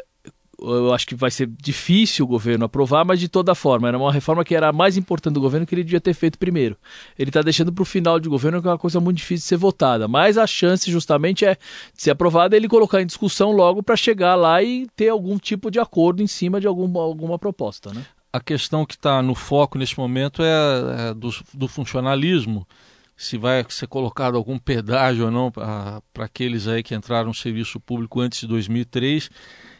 eu 0.59 0.93
acho 0.93 1.05
que 1.05 1.13
vai 1.13 1.29
ser 1.29 1.47
difícil 1.47 2.25
o 2.25 2.27
governo 2.27 2.65
aprovar, 2.65 3.05
mas 3.05 3.19
de 3.19 3.27
toda 3.27 3.53
forma, 3.53 3.87
era 3.87 3.97
uma 3.97 4.11
reforma 4.11 4.43
que 4.43 4.55
era 4.55 4.69
a 4.69 4.73
mais 4.73 4.97
importante 4.97 5.35
do 5.35 5.41
governo 5.41 5.65
que 5.67 5.75
ele 5.75 5.83
devia 5.83 6.01
ter 6.01 6.13
feito 6.13 6.39
primeiro. 6.39 6.75
Ele 7.17 7.29
está 7.29 7.41
deixando 7.41 7.71
para 7.71 7.81
o 7.81 7.85
final 7.85 8.19
de 8.19 8.27
governo, 8.27 8.61
que 8.61 8.67
é 8.67 8.71
uma 8.71 8.77
coisa 8.77 8.99
muito 8.99 9.17
difícil 9.17 9.43
de 9.43 9.49
ser 9.49 9.57
votada. 9.57 10.07
Mas 10.07 10.37
a 10.37 10.47
chance 10.47 10.89
justamente 10.91 11.45
é 11.45 11.55
de 11.95 12.03
ser 12.03 12.11
aprovada 12.11 12.55
ele 12.55 12.67
colocar 12.67 13.01
em 13.01 13.05
discussão 13.05 13.51
logo 13.51 13.83
para 13.83 13.95
chegar 13.95 14.35
lá 14.35 14.61
e 14.63 14.87
ter 14.95 15.09
algum 15.09 15.37
tipo 15.37 15.69
de 15.69 15.79
acordo 15.79 16.23
em 16.23 16.27
cima 16.27 16.59
de 16.59 16.65
alguma, 16.65 17.01
alguma 17.01 17.37
proposta. 17.37 17.93
Né? 17.93 18.03
A 18.33 18.39
questão 18.39 18.85
que 18.85 18.95
está 18.95 19.21
no 19.21 19.35
foco 19.35 19.77
neste 19.77 19.97
momento 19.99 20.41
é, 20.41 21.09
é 21.09 21.13
do, 21.13 21.29
do 21.53 21.67
funcionalismo 21.67 22.67
se 23.15 23.35
vai 23.35 23.65
ser 23.69 23.87
colocado 23.87 24.37
algum 24.37 24.59
pedágio 24.59 25.25
ou 25.25 25.31
não 25.31 25.51
para 25.51 26.01
aqueles 26.19 26.67
aí 26.67 26.83
que 26.83 26.93
entraram 26.93 27.29
no 27.29 27.33
serviço 27.33 27.79
público 27.79 28.21
antes 28.21 28.41
de 28.41 28.47
2003 28.47 29.31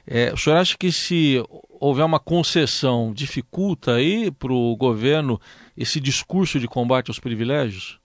é, 0.07 0.33
o 0.33 0.37
senhor 0.37 0.55
acha 0.55 0.77
que 0.77 0.89
se 0.89 1.43
houver 1.79 2.05
uma 2.05 2.19
concessão, 2.19 3.11
dificulta 3.13 3.95
aí 3.95 4.31
para 4.31 4.53
o 4.53 4.75
governo 4.77 5.39
esse 5.75 5.99
discurso 5.99 6.59
de 6.59 6.67
combate 6.67 7.09
aos 7.09 7.19
privilégios? 7.19 7.99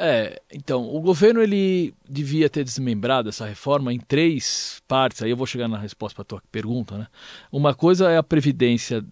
É, 0.00 0.40
então, 0.52 0.88
o 0.94 1.00
governo 1.00 1.42
ele 1.42 1.92
devia 2.08 2.48
ter 2.48 2.62
desmembrado 2.62 3.28
essa 3.28 3.44
reforma 3.44 3.92
em 3.92 3.98
três 3.98 4.80
partes. 4.86 5.20
Aí 5.22 5.30
eu 5.30 5.36
vou 5.36 5.46
chegar 5.46 5.66
na 5.68 5.76
resposta 5.76 6.14
para 6.14 6.22
a 6.22 6.24
tua 6.24 6.42
pergunta, 6.50 6.96
né? 6.96 7.08
Uma 7.50 7.74
coisa 7.74 8.08
é 8.08 8.16
a 8.16 8.22
previdência 8.22 9.04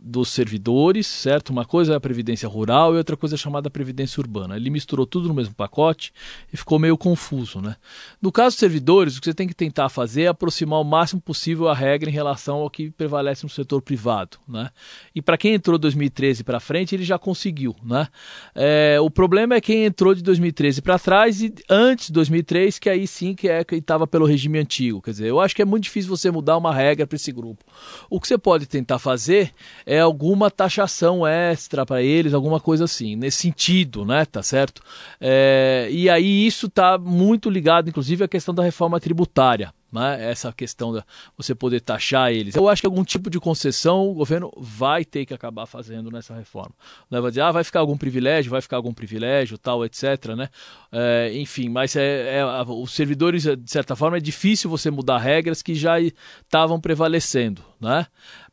dos 0.00 0.28
servidores, 0.28 1.06
certo? 1.06 1.50
Uma 1.50 1.64
coisa 1.64 1.92
é 1.92 1.96
a 1.96 2.00
previdência 2.00 2.48
rural 2.48 2.94
e 2.94 2.98
outra 2.98 3.16
coisa 3.16 3.34
é 3.34 3.38
chamada 3.38 3.68
previdência 3.68 4.20
urbana. 4.20 4.56
Ele 4.56 4.70
misturou 4.70 5.04
tudo 5.04 5.26
no 5.26 5.34
mesmo 5.34 5.54
pacote 5.54 6.12
e 6.52 6.56
ficou 6.56 6.78
meio 6.78 6.96
confuso, 6.96 7.60
né? 7.60 7.76
No 8.22 8.30
caso 8.30 8.54
dos 8.54 8.60
servidores, 8.60 9.16
o 9.16 9.20
que 9.20 9.26
você 9.26 9.34
tem 9.34 9.48
que 9.48 9.54
tentar 9.54 9.88
fazer 9.88 10.22
é 10.22 10.26
aproximar 10.28 10.80
o 10.80 10.84
máximo 10.84 11.20
possível 11.20 11.68
a 11.68 11.74
regra 11.74 12.08
em 12.08 12.12
relação 12.12 12.58
ao 12.58 12.70
que 12.70 12.90
prevalece 12.90 13.44
no 13.44 13.50
setor 13.50 13.82
privado, 13.82 14.38
né? 14.46 14.70
E 15.14 15.20
para 15.20 15.36
quem 15.36 15.54
entrou 15.54 15.76
de 15.76 15.82
2013 15.82 16.44
para 16.44 16.60
frente, 16.60 16.94
ele 16.94 17.04
já 17.04 17.18
conseguiu, 17.18 17.74
né? 17.82 18.06
É, 18.54 18.98
o 19.00 19.10
problema 19.10 19.56
é 19.56 19.60
quem 19.60 19.84
entrou 19.84 20.14
de 20.14 20.22
2013 20.22 20.80
para 20.80 20.98
trás 20.98 21.42
e 21.42 21.52
antes 21.68 22.06
de 22.06 22.12
2003, 22.12 22.78
que 22.78 22.88
aí 22.88 23.06
sim 23.06 23.34
que 23.34 23.48
é 23.48 23.64
que 23.64 23.74
estava 23.74 24.06
pelo 24.06 24.26
regime 24.26 24.58
antigo. 24.60 25.02
Quer 25.02 25.10
dizer, 25.10 25.26
eu 25.26 25.40
acho 25.40 25.56
que 25.56 25.62
é 25.62 25.64
muito 25.64 25.84
difícil 25.84 26.08
você 26.08 26.30
mudar 26.30 26.56
uma 26.56 26.72
regra 26.72 27.06
para 27.06 27.16
esse 27.16 27.32
grupo. 27.32 27.64
O 28.08 28.20
que 28.20 28.28
você 28.28 28.38
pode 28.38 28.66
tentar 28.66 29.00
fazer 29.00 29.52
é 29.88 30.00
alguma 30.00 30.50
taxação 30.50 31.26
extra 31.26 31.86
para 31.86 32.02
eles, 32.02 32.34
alguma 32.34 32.60
coisa 32.60 32.84
assim, 32.84 33.16
nesse 33.16 33.38
sentido, 33.38 34.04
né? 34.04 34.26
Tá 34.26 34.42
certo? 34.42 34.82
É, 35.18 35.88
e 35.90 36.10
aí 36.10 36.46
isso 36.46 36.66
está 36.66 36.98
muito 36.98 37.48
ligado, 37.48 37.88
inclusive, 37.88 38.22
à 38.22 38.28
questão 38.28 38.54
da 38.54 38.62
reforma 38.62 39.00
tributária 39.00 39.72
né? 39.92 40.30
essa 40.30 40.52
questão 40.52 40.92
de 40.92 41.02
você 41.36 41.54
poder 41.54 41.80
taxar 41.80 42.30
eles. 42.30 42.54
Eu 42.54 42.68
acho 42.68 42.82
que 42.82 42.86
algum 42.86 43.04
tipo 43.04 43.30
de 43.30 43.40
concessão 43.40 44.08
o 44.08 44.14
governo 44.14 44.50
vai 44.56 45.04
ter 45.04 45.24
que 45.24 45.34
acabar 45.34 45.66
fazendo 45.66 46.10
nessa 46.10 46.34
reforma. 46.34 46.74
Não 47.10 47.20
vai 47.22 47.30
dizer, 47.30 47.40
ah, 47.40 47.52
vai 47.52 47.64
ficar 47.64 47.80
algum 47.80 47.96
privilégio, 47.96 48.50
vai 48.50 48.60
ficar 48.60 48.76
algum 48.76 48.92
privilégio, 48.92 49.58
tal, 49.58 49.84
etc. 49.84 50.34
Né? 50.36 50.48
É, 50.92 51.32
enfim, 51.34 51.68
mas 51.68 51.96
é, 51.96 52.38
é, 52.38 52.44
os 52.66 52.92
servidores, 52.92 53.44
de 53.44 53.70
certa 53.70 53.96
forma, 53.96 54.18
é 54.18 54.20
difícil 54.20 54.68
você 54.68 54.90
mudar 54.90 55.18
regras 55.18 55.62
que 55.62 55.74
já 55.74 55.98
estavam 56.00 56.80
prevalecendo. 56.80 57.62
Né? 57.80 58.06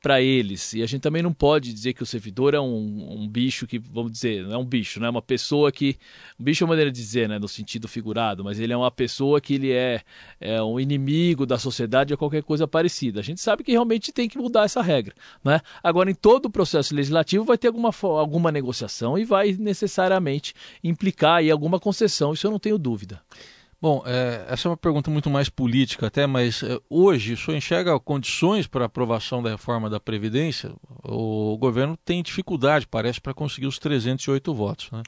para 0.06 0.22
eles. 0.22 0.74
E 0.74 0.84
a 0.84 0.86
gente 0.86 1.02
também 1.02 1.24
não 1.24 1.34
pode 1.34 1.74
dizer 1.74 1.94
que 1.94 2.04
o 2.04 2.06
servidor 2.06 2.54
é 2.54 2.60
um, 2.60 3.24
um 3.24 3.28
bicho 3.28 3.66
que, 3.66 3.80
vamos 3.80 4.12
dizer, 4.12 4.44
não 4.46 4.54
é 4.54 4.58
um 4.60 4.64
bicho, 4.64 5.00
né? 5.00 5.08
É 5.08 5.10
uma 5.10 5.20
pessoa 5.20 5.72
que. 5.72 5.98
Um 6.40 6.44
bicho 6.44 6.64
é 6.64 6.66
uma 6.66 6.74
maneira 6.74 6.92
de 6.92 7.02
dizer, 7.02 7.28
né? 7.28 7.40
No 7.40 7.48
sentido 7.48 7.88
figurado, 7.88 8.44
mas 8.44 8.60
ele 8.60 8.72
é 8.72 8.78
uma 8.78 8.92
pessoa 8.92 9.42
que 9.42 9.56
ele 9.56 9.72
é, 9.72 10.04
é 10.40 10.62
um 10.62 10.80
inimigo 10.80 11.44
da 11.44 11.58
sociedade 11.58 12.14
ou 12.14 12.20
qualquer 12.20 12.44
coisa 12.44 12.68
parecida. 12.68 13.20
A 13.20 13.24
gente 13.24 13.42
sabe 13.42 13.64
que 13.64 13.72
realmente 13.72 14.12
tem 14.12 14.30
que 14.30 14.38
mudar 14.38 14.66
essa 14.66 14.80
regra. 14.80 15.16
Né? 15.44 15.60
Agora, 15.82 16.12
em 16.12 16.14
todo 16.14 16.46
o 16.46 16.52
processo 16.52 16.94
legislativo 16.94 17.44
vai 17.44 17.58
ter 17.58 17.70
alguma, 17.70 17.90
alguma 18.04 18.52
negociação 18.52 19.18
e 19.18 19.26
vai 19.26 19.54
necessariamente 19.54 20.54
implicar 20.84 21.38
aí 21.38 21.50
alguma 21.50 21.80
concessão, 21.80 22.32
isso 22.32 22.46
eu 22.46 22.52
não 22.52 22.60
tenho 22.60 22.78
dúvida. 22.78 23.20
Bom, 23.82 24.04
é, 24.06 24.46
essa 24.50 24.68
é 24.68 24.72
uma 24.72 24.78
pergunta 24.78 25.12
muito 25.12 25.30
mais 25.30 25.50
política 25.50 26.08
até, 26.08 26.26
mas 26.26 26.64
é, 26.64 26.80
hoje 26.90 27.34
o 27.34 27.38
senhor 27.38 27.58
enxerga 27.58 28.00
condições 28.00 28.68
para 28.68 28.86
aprovação 28.86 29.44
da 29.44 29.52
reforma 29.52 29.90
da 29.90 30.00
Previdência? 30.00 30.74
O 31.04 31.58
governo 31.58 31.98
tem 32.04 32.24
dificuldade, 32.24 32.88
parece, 32.88 33.20
para 33.20 33.34
conseguir 33.34 33.68
os 33.68 33.78
308 33.78 34.54
votos, 34.54 34.90
né? 34.92 35.04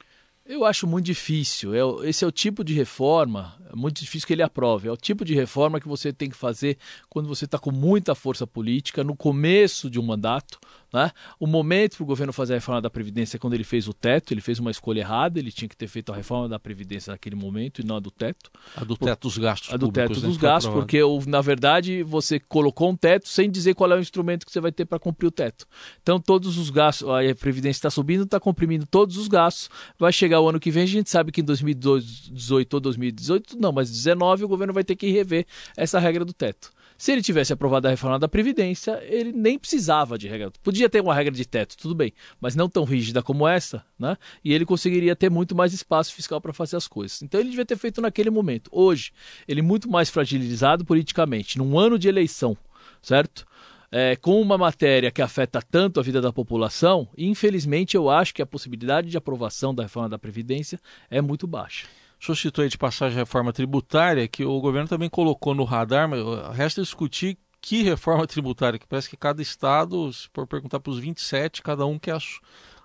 Eu 0.49 0.63
acho 0.63 0.87
muito 0.87 1.05
difícil. 1.05 1.73
É, 1.73 2.07
esse 2.07 2.23
é 2.23 2.27
o 2.27 2.31
tipo 2.31 2.63
de 2.63 2.73
reforma, 2.73 3.53
é 3.69 3.75
muito 3.75 3.99
difícil 3.99 4.25
que 4.25 4.33
ele 4.33 4.41
aprove. 4.41 4.87
É 4.87 4.91
o 4.91 4.95
tipo 4.95 5.25
de 5.25 5.33
reforma 5.33 5.79
que 5.79 5.87
você 5.87 6.13
tem 6.13 6.29
que 6.29 6.37
fazer 6.37 6.77
quando 7.09 7.27
você 7.27 7.43
está 7.43 7.59
com 7.59 7.71
muita 7.71 8.15
força 8.15 8.47
política, 8.47 9.03
no 9.03 9.13
começo 9.13 9.89
de 9.89 9.99
um 9.99 10.03
mandato, 10.03 10.57
né? 10.93 11.11
O 11.39 11.45
momento 11.45 11.97
para 11.97 12.03
o 12.03 12.05
governo 12.05 12.31
fazer 12.31 12.53
a 12.53 12.57
reforma 12.57 12.81
da 12.81 12.89
Previdência 12.89 13.37
é 13.37 13.39
quando 13.39 13.53
ele 13.53 13.63
fez 13.63 13.87
o 13.87 13.93
teto, 13.93 14.33
ele 14.33 14.41
fez 14.41 14.59
uma 14.59 14.71
escolha 14.71 15.01
errada, 15.01 15.39
ele 15.39 15.51
tinha 15.51 15.67
que 15.67 15.75
ter 15.75 15.87
feito 15.87 16.11
a 16.11 16.15
reforma 16.15 16.47
da 16.47 16.59
Previdência 16.59 17.11
naquele 17.11 17.35
momento 17.35 17.81
e 17.81 17.85
não 17.85 17.97
a 17.97 17.99
do 17.99 18.11
teto. 18.11 18.49
A 18.75 18.83
do 18.83 18.95
teto 18.95 19.21
dos 19.27 19.37
gastos. 19.37 19.73
A 19.73 19.77
do 19.77 19.91
teto 19.91 20.19
dos 20.19 20.37
gastos, 20.37 20.71
porque 20.71 20.99
na 21.27 21.41
verdade 21.41 22.03
você 22.03 22.39
colocou 22.39 22.89
um 22.89 22.95
teto 22.95 23.27
sem 23.27 23.49
dizer 23.49 23.73
qual 23.73 23.91
é 23.91 23.95
o 23.95 23.99
instrumento 23.99 24.45
que 24.45 24.51
você 24.51 24.59
vai 24.59 24.71
ter 24.71 24.85
para 24.85 24.99
cumprir 24.99 25.27
o 25.27 25.31
teto. 25.31 25.67
Então 26.01 26.19
todos 26.19 26.57
os 26.57 26.69
gastos, 26.69 27.07
a 27.07 27.35
Previdência 27.35 27.79
está 27.79 27.89
subindo, 27.89 28.23
está 28.23 28.39
comprimindo 28.39 28.85
todos 28.85 29.17
os 29.17 29.27
gastos, 29.27 29.69
vai 29.99 30.13
chegar 30.13 30.39
o 30.41 30.49
ano 30.49 30.59
que 30.59 30.71
vem, 30.71 30.83
a 30.83 30.87
gente 30.87 31.09
sabe 31.09 31.31
que 31.31 31.41
em 31.41 31.43
2018 31.43 32.73
ou 32.73 32.79
2018, 32.79 33.57
não, 33.59 33.71
mas 33.71 33.89
2019 33.89 34.45
o 34.45 34.47
governo 34.47 34.73
vai 34.73 34.83
ter 34.83 34.95
que 34.95 35.09
rever 35.11 35.45
essa 35.75 35.99
regra 35.99 36.23
do 36.23 36.33
teto. 36.33 36.71
Se 36.97 37.11
ele 37.11 37.21
tivesse 37.21 37.53
aprovado 37.53 37.87
a 37.87 37.91
reforma 37.91 38.17
da 38.17 38.27
Previdência, 38.27 38.99
ele 39.03 39.31
nem 39.31 39.59
precisava 39.59 40.17
de 40.17 40.27
regra. 40.27 40.51
Podia 40.63 40.89
ter 40.89 40.99
uma 41.01 41.13
regra 41.13 41.31
de 41.31 41.45
teto, 41.45 41.77
tudo 41.77 41.93
bem, 41.93 42.11
mas 42.41 42.55
não 42.55 42.67
tão 42.67 42.83
rígida 42.83 43.21
como 43.21 43.47
essa, 43.47 43.85
né? 43.99 44.17
E 44.43 44.51
ele 44.51 44.65
conseguiria 44.65 45.15
ter 45.15 45.29
muito 45.29 45.55
mais 45.55 45.73
espaço 45.73 46.13
fiscal 46.13 46.41
para 46.41 46.51
fazer 46.51 46.75
as 46.75 46.87
coisas. 46.87 47.21
Então 47.21 47.39
ele 47.39 47.49
devia 47.49 47.65
ter 47.65 47.77
feito 47.77 48.01
naquele 48.01 48.31
momento. 48.31 48.69
Hoje, 48.73 49.11
ele 49.47 49.61
muito 49.61 49.89
mais 49.89 50.09
fragilizado 50.09 50.83
politicamente, 50.83 51.57
num 51.57 51.77
ano 51.77 51.99
de 51.99 52.07
eleição, 52.07 52.57
certo? 53.01 53.45
É, 53.91 54.15
com 54.15 54.41
uma 54.41 54.57
matéria 54.57 55.11
que 55.11 55.21
afeta 55.21 55.61
tanto 55.61 55.99
a 55.99 56.03
vida 56.03 56.19
da 56.19 56.33
população, 56.33 57.07
infelizmente 57.17 57.95
eu 57.95 58.09
acho 58.09 58.33
que 58.33 58.41
a 58.41 58.45
possibilidade 58.45 59.09
de 59.09 59.17
aprovação 59.17 59.73
da 59.73 59.83
reforma 59.83 60.09
da 60.09 60.19
Previdência 60.19 60.79
é 61.09 61.21
muito 61.21 61.47
baixa. 61.47 61.87
Citou 62.19 62.63
aí 62.63 62.69
de 62.69 62.77
passagem 62.77 63.17
a 63.17 63.21
reforma 63.21 63.53
tributária, 63.53 64.27
que 64.27 64.43
o 64.43 64.59
governo 64.59 64.87
também 64.87 65.09
colocou 65.09 65.53
no 65.53 65.63
radar, 65.63 66.09
mas 66.09 66.19
resta 66.55 66.81
discutir 66.81 67.37
que 67.61 67.83
reforma 67.83 68.25
tributária, 68.27 68.79
que 68.79 68.87
parece 68.87 69.09
que 69.09 69.17
cada 69.17 69.41
estado, 69.41 70.11
se 70.11 70.27
for 70.33 70.47
perguntar 70.47 70.79
para 70.79 70.91
os 70.91 70.99
27, 70.99 71.61
cada 71.61 71.85
um 71.85 71.99
quer 71.99 72.15
a, 72.15 72.19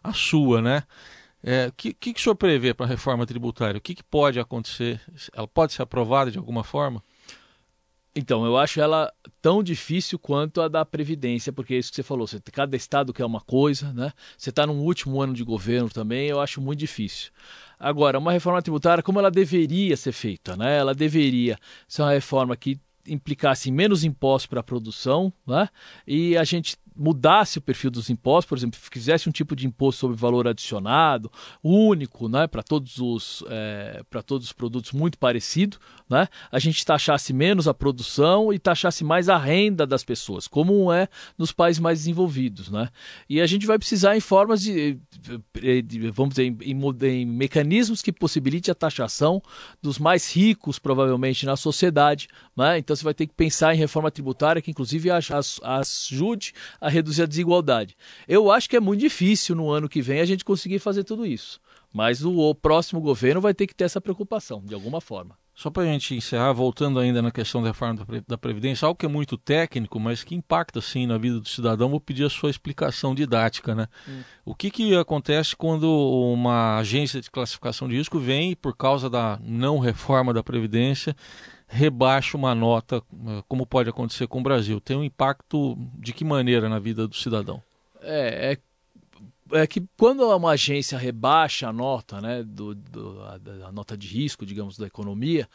a 0.03 0.13
sua, 0.13 0.61
né? 0.61 0.85
O 1.45 1.51
é, 1.51 1.73
que, 1.77 1.93
que, 1.93 2.13
que 2.13 2.21
o 2.21 2.23
senhor 2.23 2.37
prevê 2.37 2.73
para 2.73 2.87
a 2.87 2.89
reforma 2.89 3.27
tributária? 3.27 3.79
O 3.79 3.81
que, 3.81 3.95
que 3.95 4.05
pode 4.05 4.39
acontecer? 4.39 5.01
Ela 5.35 5.49
pode 5.49 5.73
ser 5.73 5.83
aprovada 5.83 6.31
de 6.31 6.39
alguma 6.39 6.63
forma? 6.63 7.03
Então, 8.15 8.45
eu 8.45 8.59
acho 8.59 8.79
ela 8.79 9.11
tão 9.41 9.63
difícil 9.63 10.19
quanto 10.19 10.61
a 10.61 10.69
da 10.69 10.85
Previdência, 10.85 11.51
porque 11.51 11.75
é 11.75 11.79
isso 11.79 11.91
que 11.91 11.97
você 11.97 12.03
falou, 12.03 12.27
você, 12.27 12.39
cada 12.53 12.77
estado 12.77 13.13
quer 13.13 13.25
uma 13.25 13.41
coisa, 13.41 13.91
né? 13.95 14.13
Você 14.37 14.51
está 14.51 14.67
no 14.67 14.75
último 14.75 15.23
ano 15.23 15.33
de 15.33 15.43
governo 15.43 15.89
também, 15.89 16.29
eu 16.29 16.39
acho 16.39 16.61
muito 16.61 16.79
difícil. 16.79 17.31
Agora, 17.79 18.19
uma 18.19 18.31
reforma 18.31 18.61
tributária, 18.61 19.03
como 19.03 19.19
ela 19.19 19.31
deveria 19.31 19.97
ser 19.97 20.13
feita, 20.13 20.57
né? 20.57 20.77
Ela 20.77 20.95
deveria 20.95 21.59
ser 21.89 22.03
uma 22.03 22.13
reforma 22.13 22.55
que 22.55 22.79
implicasse 23.07 23.71
menos 23.71 24.05
impostos 24.05 24.47
para 24.47 24.61
a 24.61 24.63
produção, 24.63 25.33
né? 25.47 25.69
E 26.07 26.37
a 26.37 26.45
gente 26.45 26.77
mudasse 26.97 27.59
o 27.59 27.61
perfil 27.61 27.91
dos 27.91 28.11
impostos, 28.11 28.49
por 28.49 28.59
exemplo, 28.59 28.79
fizesse 28.81 29.29
um 29.29 29.33
tipo 29.33 29.55
de 29.57 29.67
imposto 29.67 30.01
sobre 30.01 30.17
valor 30.17 30.47
adicionado, 30.47 31.31
único, 31.63 32.29
né, 32.29 32.47
para 32.47 32.63
todos 32.63 32.99
os 32.99 33.45
é, 33.49 34.03
para 34.09 34.23
todos 34.23 34.47
os 34.47 34.53
produtos 34.53 34.93
muito 34.93 35.19
parecido, 35.19 35.79
né, 36.09 36.29
a 36.51 36.59
gente 36.59 36.85
taxasse 36.85 37.33
menos 37.33 37.67
a 37.67 37.75
produção 37.75 38.53
e 38.53 38.59
taxasse 38.59 39.05
mais 39.05 39.29
a 39.29 39.39
renda 39.39 39.87
das 39.87 40.05
pessoas, 40.05 40.47
como 40.47 40.93
é 40.93 41.09
nos 41.39 41.53
países 41.53 41.81
mais 41.81 42.01
desenvolvidos, 42.01 42.71
né? 42.71 42.89
E 43.29 43.41
a 43.41 43.47
gente 43.47 43.67
vai 43.67 43.79
precisar 43.79 44.17
em 44.17 44.21
formas 44.21 44.63
de, 44.63 44.99
de 45.85 46.11
vamos 46.11 46.35
dizer, 46.35 46.45
em, 46.45 46.59
em, 46.63 47.07
em 47.07 47.27
mecanismos 47.27 48.03
que 48.03 48.13
possibilite 48.13 48.71
a 48.71 48.75
taxação 48.75 49.43
dos 49.81 49.99
mais 49.99 50.35
ricos, 50.35 50.79
provavelmente 50.79 51.47
na 51.47 51.57
sociedade, 51.57 52.29
né? 52.57 52.79
Então 52.79 52.95
você 52.95 53.05
vai 53.05 53.15
ter 53.15 53.27
que 53.27 53.35
pensar 53.35 53.75
em 53.75 53.79
reforma 53.79 54.11
tributária 54.11 54.61
que 54.61 54.71
inclusive 54.71 55.09
ajude 55.11 56.53
a 56.83 56.89
reduzir 56.89 57.23
a 57.23 57.27
desigualdade. 57.27 57.97
Eu 58.27 58.51
acho 58.51 58.69
que 58.69 58.77
é 58.77 58.81
muito 58.81 59.01
difícil 59.01 59.55
no 59.55 59.71
ano 59.71 59.89
que 59.89 60.03
vem 60.03 60.21
a 60.21 60.25
gente 60.25 60.45
conseguir 60.45 60.81
fazer 60.81 61.05
tudo 61.05 61.25
isso. 61.25 61.61
Mas 61.93 62.25
o, 62.25 62.37
o 62.37 62.55
próximo 62.55 63.01
governo 63.01 63.41
vai 63.41 63.55
ter 63.55 63.69
que 63.69 63.75
ter 63.75 63.85
essa 63.85 64.01
preocupação, 64.01 64.61
de 64.65 64.75
alguma 64.75 65.01
forma. 65.01 65.39
Só 65.55 65.71
para 65.71 65.83
a 65.83 65.87
gente 65.87 66.15
encerrar, 66.15 66.53
voltando 66.55 66.99
ainda 66.99 67.21
na 67.21 67.31
questão 67.31 67.63
da 67.63 67.69
reforma 67.69 68.05
da 68.27 68.39
Previdência, 68.39 68.87
algo 68.87 68.99
que 68.99 69.07
é 69.07 69.09
muito 69.09 69.37
técnico, 69.37 70.01
mas 70.01 70.25
que 70.25 70.35
impacta 70.35 70.81
sim 70.81 71.07
na 71.07 71.19
vida 71.19 71.39
do 71.39 71.49
cidadão, 71.49 71.91
vou 71.91 72.01
pedir 72.01 72.25
a 72.25 72.31
sua 72.31 72.51
explicação 72.51 73.15
didática. 73.15 73.75
Né? 73.75 73.87
Hum. 74.09 74.23
O 74.47 74.55
que, 74.55 74.71
que 74.71 74.97
acontece 74.97 75.55
quando 75.55 75.85
uma 76.33 76.79
agência 76.79 77.21
de 77.21 77.31
classificação 77.31 77.87
de 77.87 77.97
risco 77.97 78.19
vem, 78.19 78.57
por 78.57 78.75
causa 78.75 79.11
da 79.11 79.39
não 79.43 79.79
reforma 79.79 80.33
da 80.33 80.43
Previdência, 80.43 81.15
rebaixa 81.73 82.37
uma 82.37 82.55
nota, 82.55 83.03
eh, 83.27 83.43
como 83.49 83.67
pode 83.67 83.89
acontecer 83.89 84.27
com 84.27 84.41
o 84.41 84.43
Brasil? 84.43 84.79
Tem 84.79 84.97
um 84.97 85.03
impacto 85.03 85.77
de 85.99 86.13
que 86.13 86.25
maneira 86.25 86.69
na 86.69 86.79
vida 86.79 87.09
do 87.09 87.17
cidadão? 87.17 87.63
É, 88.03 88.59
é, 89.51 89.59
é 89.59 89.67
que 89.67 89.83
quando 89.99 90.23
uma 90.37 90.51
agência 90.51 90.99
rebaixa 90.99 91.69
a 91.69 91.73
nota, 91.73 92.21
né, 92.21 92.43
do, 92.43 92.75
do 92.75 93.23
a, 93.23 93.69
a 93.69 93.73
nota 93.73 93.97
de 93.97 94.07
risco, 94.07 94.45
digamos, 94.45 94.77
da 94.77 94.87
economia, 94.87 95.49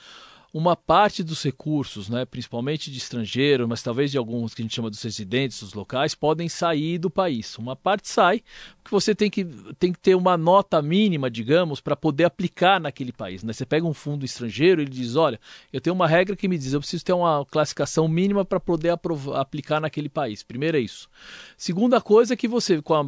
uma 0.52 0.76
parte 0.76 1.24
dos 1.24 1.44
recursos, 1.44 2.10
né, 2.10 2.26
principalmente 2.26 2.90
de 2.90 2.98
estrangeiros, 2.98 3.68
mas 3.68 3.84
talvez 3.84 4.10
de 4.10 4.18
alguns 4.18 4.56
que 4.56 4.62
a 4.62 4.66
gente 4.66 4.74
chama 4.74 4.90
dos 4.90 5.02
residentes, 5.04 5.60
dos 5.60 5.74
locais, 5.74 6.16
podem 6.16 6.50
sair 6.50 6.98
do 6.98 7.12
país. 7.12 7.56
Uma 7.60 7.76
parte 7.76 8.08
sai, 8.08 8.42
porque 8.88 8.96
você 8.96 9.14
tem 9.14 9.30
que, 9.30 9.44
tem 9.78 9.92
que 9.92 10.00
ter 10.00 10.16
uma 10.16 10.38
nota 10.38 10.82
mínima, 10.82 11.30
digamos, 11.30 11.82
para 11.82 11.96
poder 11.96 12.24
aplicar 12.24 12.80
naquele 12.80 13.12
país. 13.12 13.44
Né? 13.44 13.52
Você 13.52 13.66
pega 13.66 13.86
um 13.86 13.94
fundo 13.94 14.26
estrangeiro 14.26 14.82
ele 14.82 14.90
diz: 14.90 15.16
olha, 15.16 15.40
eu 15.74 15.82
tenho 15.82 15.94
uma 15.94 16.08
regra 16.08 16.36
que 16.36 16.48
me 16.48 16.58
diz, 16.58 16.74
eu 16.74 16.80
preciso 16.80 17.04
ter 17.04 17.14
uma 17.14 17.46
classificação 17.46 18.08
mínima 18.08 18.46
para 18.46 18.60
poder 18.60 18.98
aplicar 19.36 19.82
naquele 19.82 20.08
país. 20.08 20.42
Primeiro 20.42 20.78
é 20.78 20.80
isso. 20.80 21.10
Segunda 21.58 22.00
coisa 22.00 22.34
é 22.34 22.38
que 22.38 22.48
você, 22.48 22.82
com 22.82 22.94
a, 22.94 23.06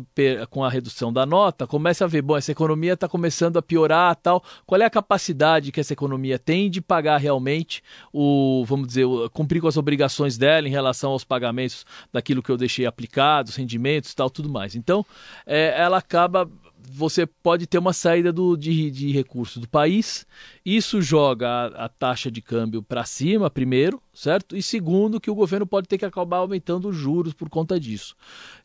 com 0.50 0.64
a 0.64 0.70
redução 0.70 1.14
da 1.14 1.26
nota, 1.26 1.66
começa 1.66 2.04
a 2.04 2.08
ver, 2.08 2.22
bom, 2.22 2.36
essa 2.36 2.52
economia 2.52 2.94
está 2.94 3.08
começando 3.08 3.58
a 3.58 3.62
piorar, 3.62 4.16
tal. 4.18 4.44
Qual 4.66 4.82
é 4.82 4.86
a 4.86 4.90
capacidade 4.90 5.72
que 5.72 5.80
essa 5.80 5.94
economia 5.94 6.38
tem 6.38 6.70
de 6.70 6.82
pagar 6.82 7.18
realmente 7.18 7.82
o, 8.12 8.66
vamos 8.66 8.88
dizer, 8.88 9.06
o, 9.06 9.30
cumprir 9.30 9.62
com 9.62 9.68
as 9.68 9.78
obrigações 9.78 10.38
dela 10.38 10.68
em 10.68 10.72
relação 10.72 11.12
aos 11.12 11.24
pagamentos 11.24 11.86
daquilo 12.12 12.44
que 12.44 12.52
eu 12.52 12.58
deixei 12.58 12.86
aplicados, 12.86 13.56
rendimentos, 13.56 14.14
tal, 14.14 14.30
tudo 14.30 14.50
mais. 14.50 14.76
Então, 14.76 15.06
é, 15.46 15.69
ela 15.70 15.98
acaba 15.98 16.50
você 16.92 17.26
pode 17.26 17.68
ter 17.68 17.78
uma 17.78 17.94
saída 17.94 18.34
do, 18.34 18.58
de, 18.58 18.90
de 18.90 19.12
recursos 19.12 19.58
do 19.58 19.70
país. 19.70 20.26
Isso 20.66 21.02
joga 21.02 21.48
a, 21.48 21.86
a 21.86 21.90
taxa 21.90 22.32
de 22.32 22.42
câmbio 22.42 22.82
para 22.82 23.06
cima, 23.06 23.50
primeiro, 23.50 24.02
certo? 24.14 24.56
E 24.56 24.64
segundo, 24.64 25.20
que 25.20 25.30
o 25.30 25.36
governo 25.36 25.68
pode 25.68 25.88
ter 25.88 25.98
que 25.98 26.06
acabar 26.06 26.38
aumentando 26.38 26.90
os 26.90 26.96
juros 26.96 27.34
por 27.34 27.50
conta 27.50 27.80
disso. 27.80 28.16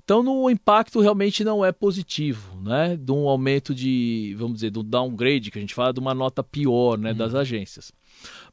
Então, 0.03 0.23
no 0.23 0.49
impacto 0.51 1.01
realmente 1.01 1.45
não 1.45 1.65
é 1.65 1.71
positivo, 1.71 2.61
né? 2.61 2.97
De 2.97 3.13
um 3.13 3.29
aumento 3.29 3.75
de, 3.75 4.35
vamos 4.39 4.55
dizer, 4.55 4.71
do 4.71 4.83
downgrade, 4.83 5.51
que 5.51 5.59
a 5.59 5.61
gente 5.61 5.75
fala 5.75 5.93
de 5.93 6.01
uma 6.01 6.15
nota 6.15 6.43
pior, 6.43 6.99
né, 6.99 7.13
das 7.13 7.33
uhum. 7.33 7.41
agências. 7.41 7.93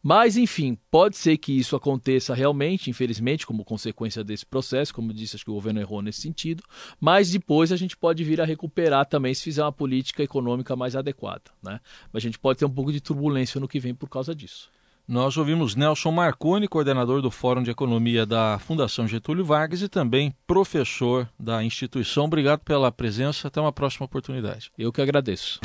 Mas, 0.02 0.36
enfim, 0.38 0.78
pode 0.90 1.16
ser 1.16 1.38
que 1.38 1.52
isso 1.52 1.76
aconteça 1.76 2.34
realmente, 2.34 2.90
infelizmente, 2.90 3.46
como 3.46 3.64
consequência 3.64 4.24
desse 4.24 4.46
processo. 4.46 4.94
Como 4.94 5.14
disse, 5.14 5.36
acho 5.36 5.46
que 5.46 5.52
o 5.52 5.56
governo 5.56 5.80
errou 5.80 6.02
nesse 6.02 6.22
sentido. 6.22 6.64
Mas 7.00 7.32
depois 7.32 7.72
a 7.72 7.78
gente 7.78 7.96
pode 7.96 8.24
vir 8.24 8.42
a 8.42 8.46
recuperar 8.46 9.06
também 9.06 9.34
se 9.34 9.44
fizer 9.44 9.64
uma 9.64 9.72
política 9.72 10.24
econômica 10.24 10.76
mais 10.76 10.96
adequada. 10.96 11.44
Né? 11.62 11.80
Mas 12.12 12.24
a 12.24 12.26
gente 12.26 12.40
pode 12.40 12.60
ter 12.60 12.66
um 12.66 12.70
pouco 12.70 12.92
de 12.92 13.02
turbulência 13.02 13.60
no 13.60 13.68
que 13.68 13.80
vem 13.80 13.94
por 13.94 14.10
causa 14.10 14.34
disso. 14.34 14.70
Nós 15.08 15.36
ouvimos 15.36 15.76
Nelson 15.76 16.12
Marconi, 16.12 16.68
coordenador 16.68 17.22
do 17.22 17.30
Fórum 17.30 17.64
de 17.64 17.72
Economia 17.72 18.26
da 18.26 18.60
Fundação 18.60 19.08
Getúlio 19.08 19.44
Vargas 19.44 19.82
e 19.82 19.90
também 19.90 20.34
professor 20.48 21.28
da 21.38 21.64
instituição. 21.64 22.26
Obrigado 22.26 22.62
pela 22.62 22.92
presença. 22.92 23.48
Até 23.48 23.60
uma 23.60 23.74
próxima 23.74 24.06
oportunidade. 24.06 24.72
Eu 24.78 24.92
que 24.92 25.02
agradeço. 25.02 25.60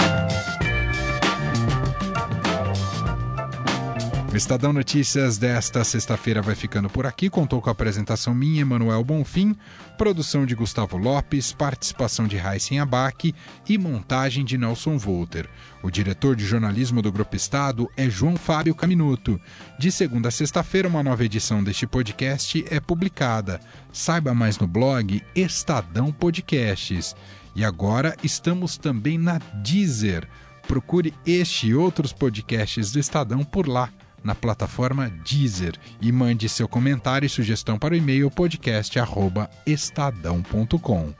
O 4.36 4.44
Estadão 4.46 4.70
Notícias 4.70 5.38
desta 5.38 5.82
sexta-feira 5.82 6.42
vai 6.42 6.54
ficando 6.54 6.90
por 6.90 7.06
aqui. 7.06 7.30
Contou 7.30 7.62
com 7.62 7.70
a 7.70 7.72
apresentação 7.72 8.34
minha, 8.34 8.60
Emanuel 8.60 9.02
Bonfim, 9.02 9.56
produção 9.96 10.44
de 10.44 10.54
Gustavo 10.54 10.98
Lopes, 10.98 11.54
participação 11.54 12.26
de 12.26 12.36
Raíssen 12.36 12.78
Abac 12.78 13.34
e 13.66 13.78
montagem 13.78 14.44
de 14.44 14.58
Nelson 14.58 14.98
Volter. 14.98 15.48
O 15.82 15.90
diretor 15.90 16.36
de 16.36 16.44
jornalismo 16.44 17.00
do 17.00 17.10
Grupo 17.10 17.34
Estado 17.34 17.88
é 17.96 18.10
João 18.10 18.36
Fábio 18.36 18.74
Caminuto. 18.74 19.40
De 19.78 19.90
segunda 19.90 20.28
a 20.28 20.30
sexta-feira, 20.30 20.86
uma 20.86 21.02
nova 21.02 21.24
edição 21.24 21.64
deste 21.64 21.86
podcast 21.86 22.62
é 22.70 22.78
publicada. 22.78 23.58
Saiba 23.90 24.34
mais 24.34 24.58
no 24.58 24.66
blog 24.66 25.22
Estadão 25.34 26.12
Podcasts. 26.12 27.16
E 27.54 27.64
agora 27.64 28.14
estamos 28.22 28.76
também 28.76 29.16
na 29.16 29.38
Deezer. 29.64 30.28
Procure 30.68 31.14
este 31.24 31.68
e 31.68 31.74
outros 31.74 32.12
podcasts 32.12 32.92
do 32.92 32.98
Estadão 32.98 33.42
por 33.42 33.66
lá 33.66 33.90
na 34.26 34.34
plataforma 34.34 35.10
Deezer 35.24 35.78
e 36.00 36.10
mande 36.12 36.48
seu 36.48 36.66
comentário 36.68 37.24
e 37.24 37.30
sugestão 37.30 37.78
para 37.78 37.94
o 37.94 37.96
e-mail 37.96 38.28
podcast@estadão.com. 38.30 41.14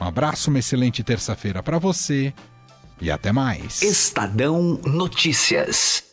Um 0.00 0.04
abraço, 0.04 0.50
uma 0.50 0.58
excelente 0.58 1.02
terça-feira 1.02 1.62
para 1.62 1.78
você 1.78 2.34
e 3.00 3.10
até 3.10 3.32
mais. 3.32 3.80
Estadão 3.82 4.78
Notícias. 4.84 6.11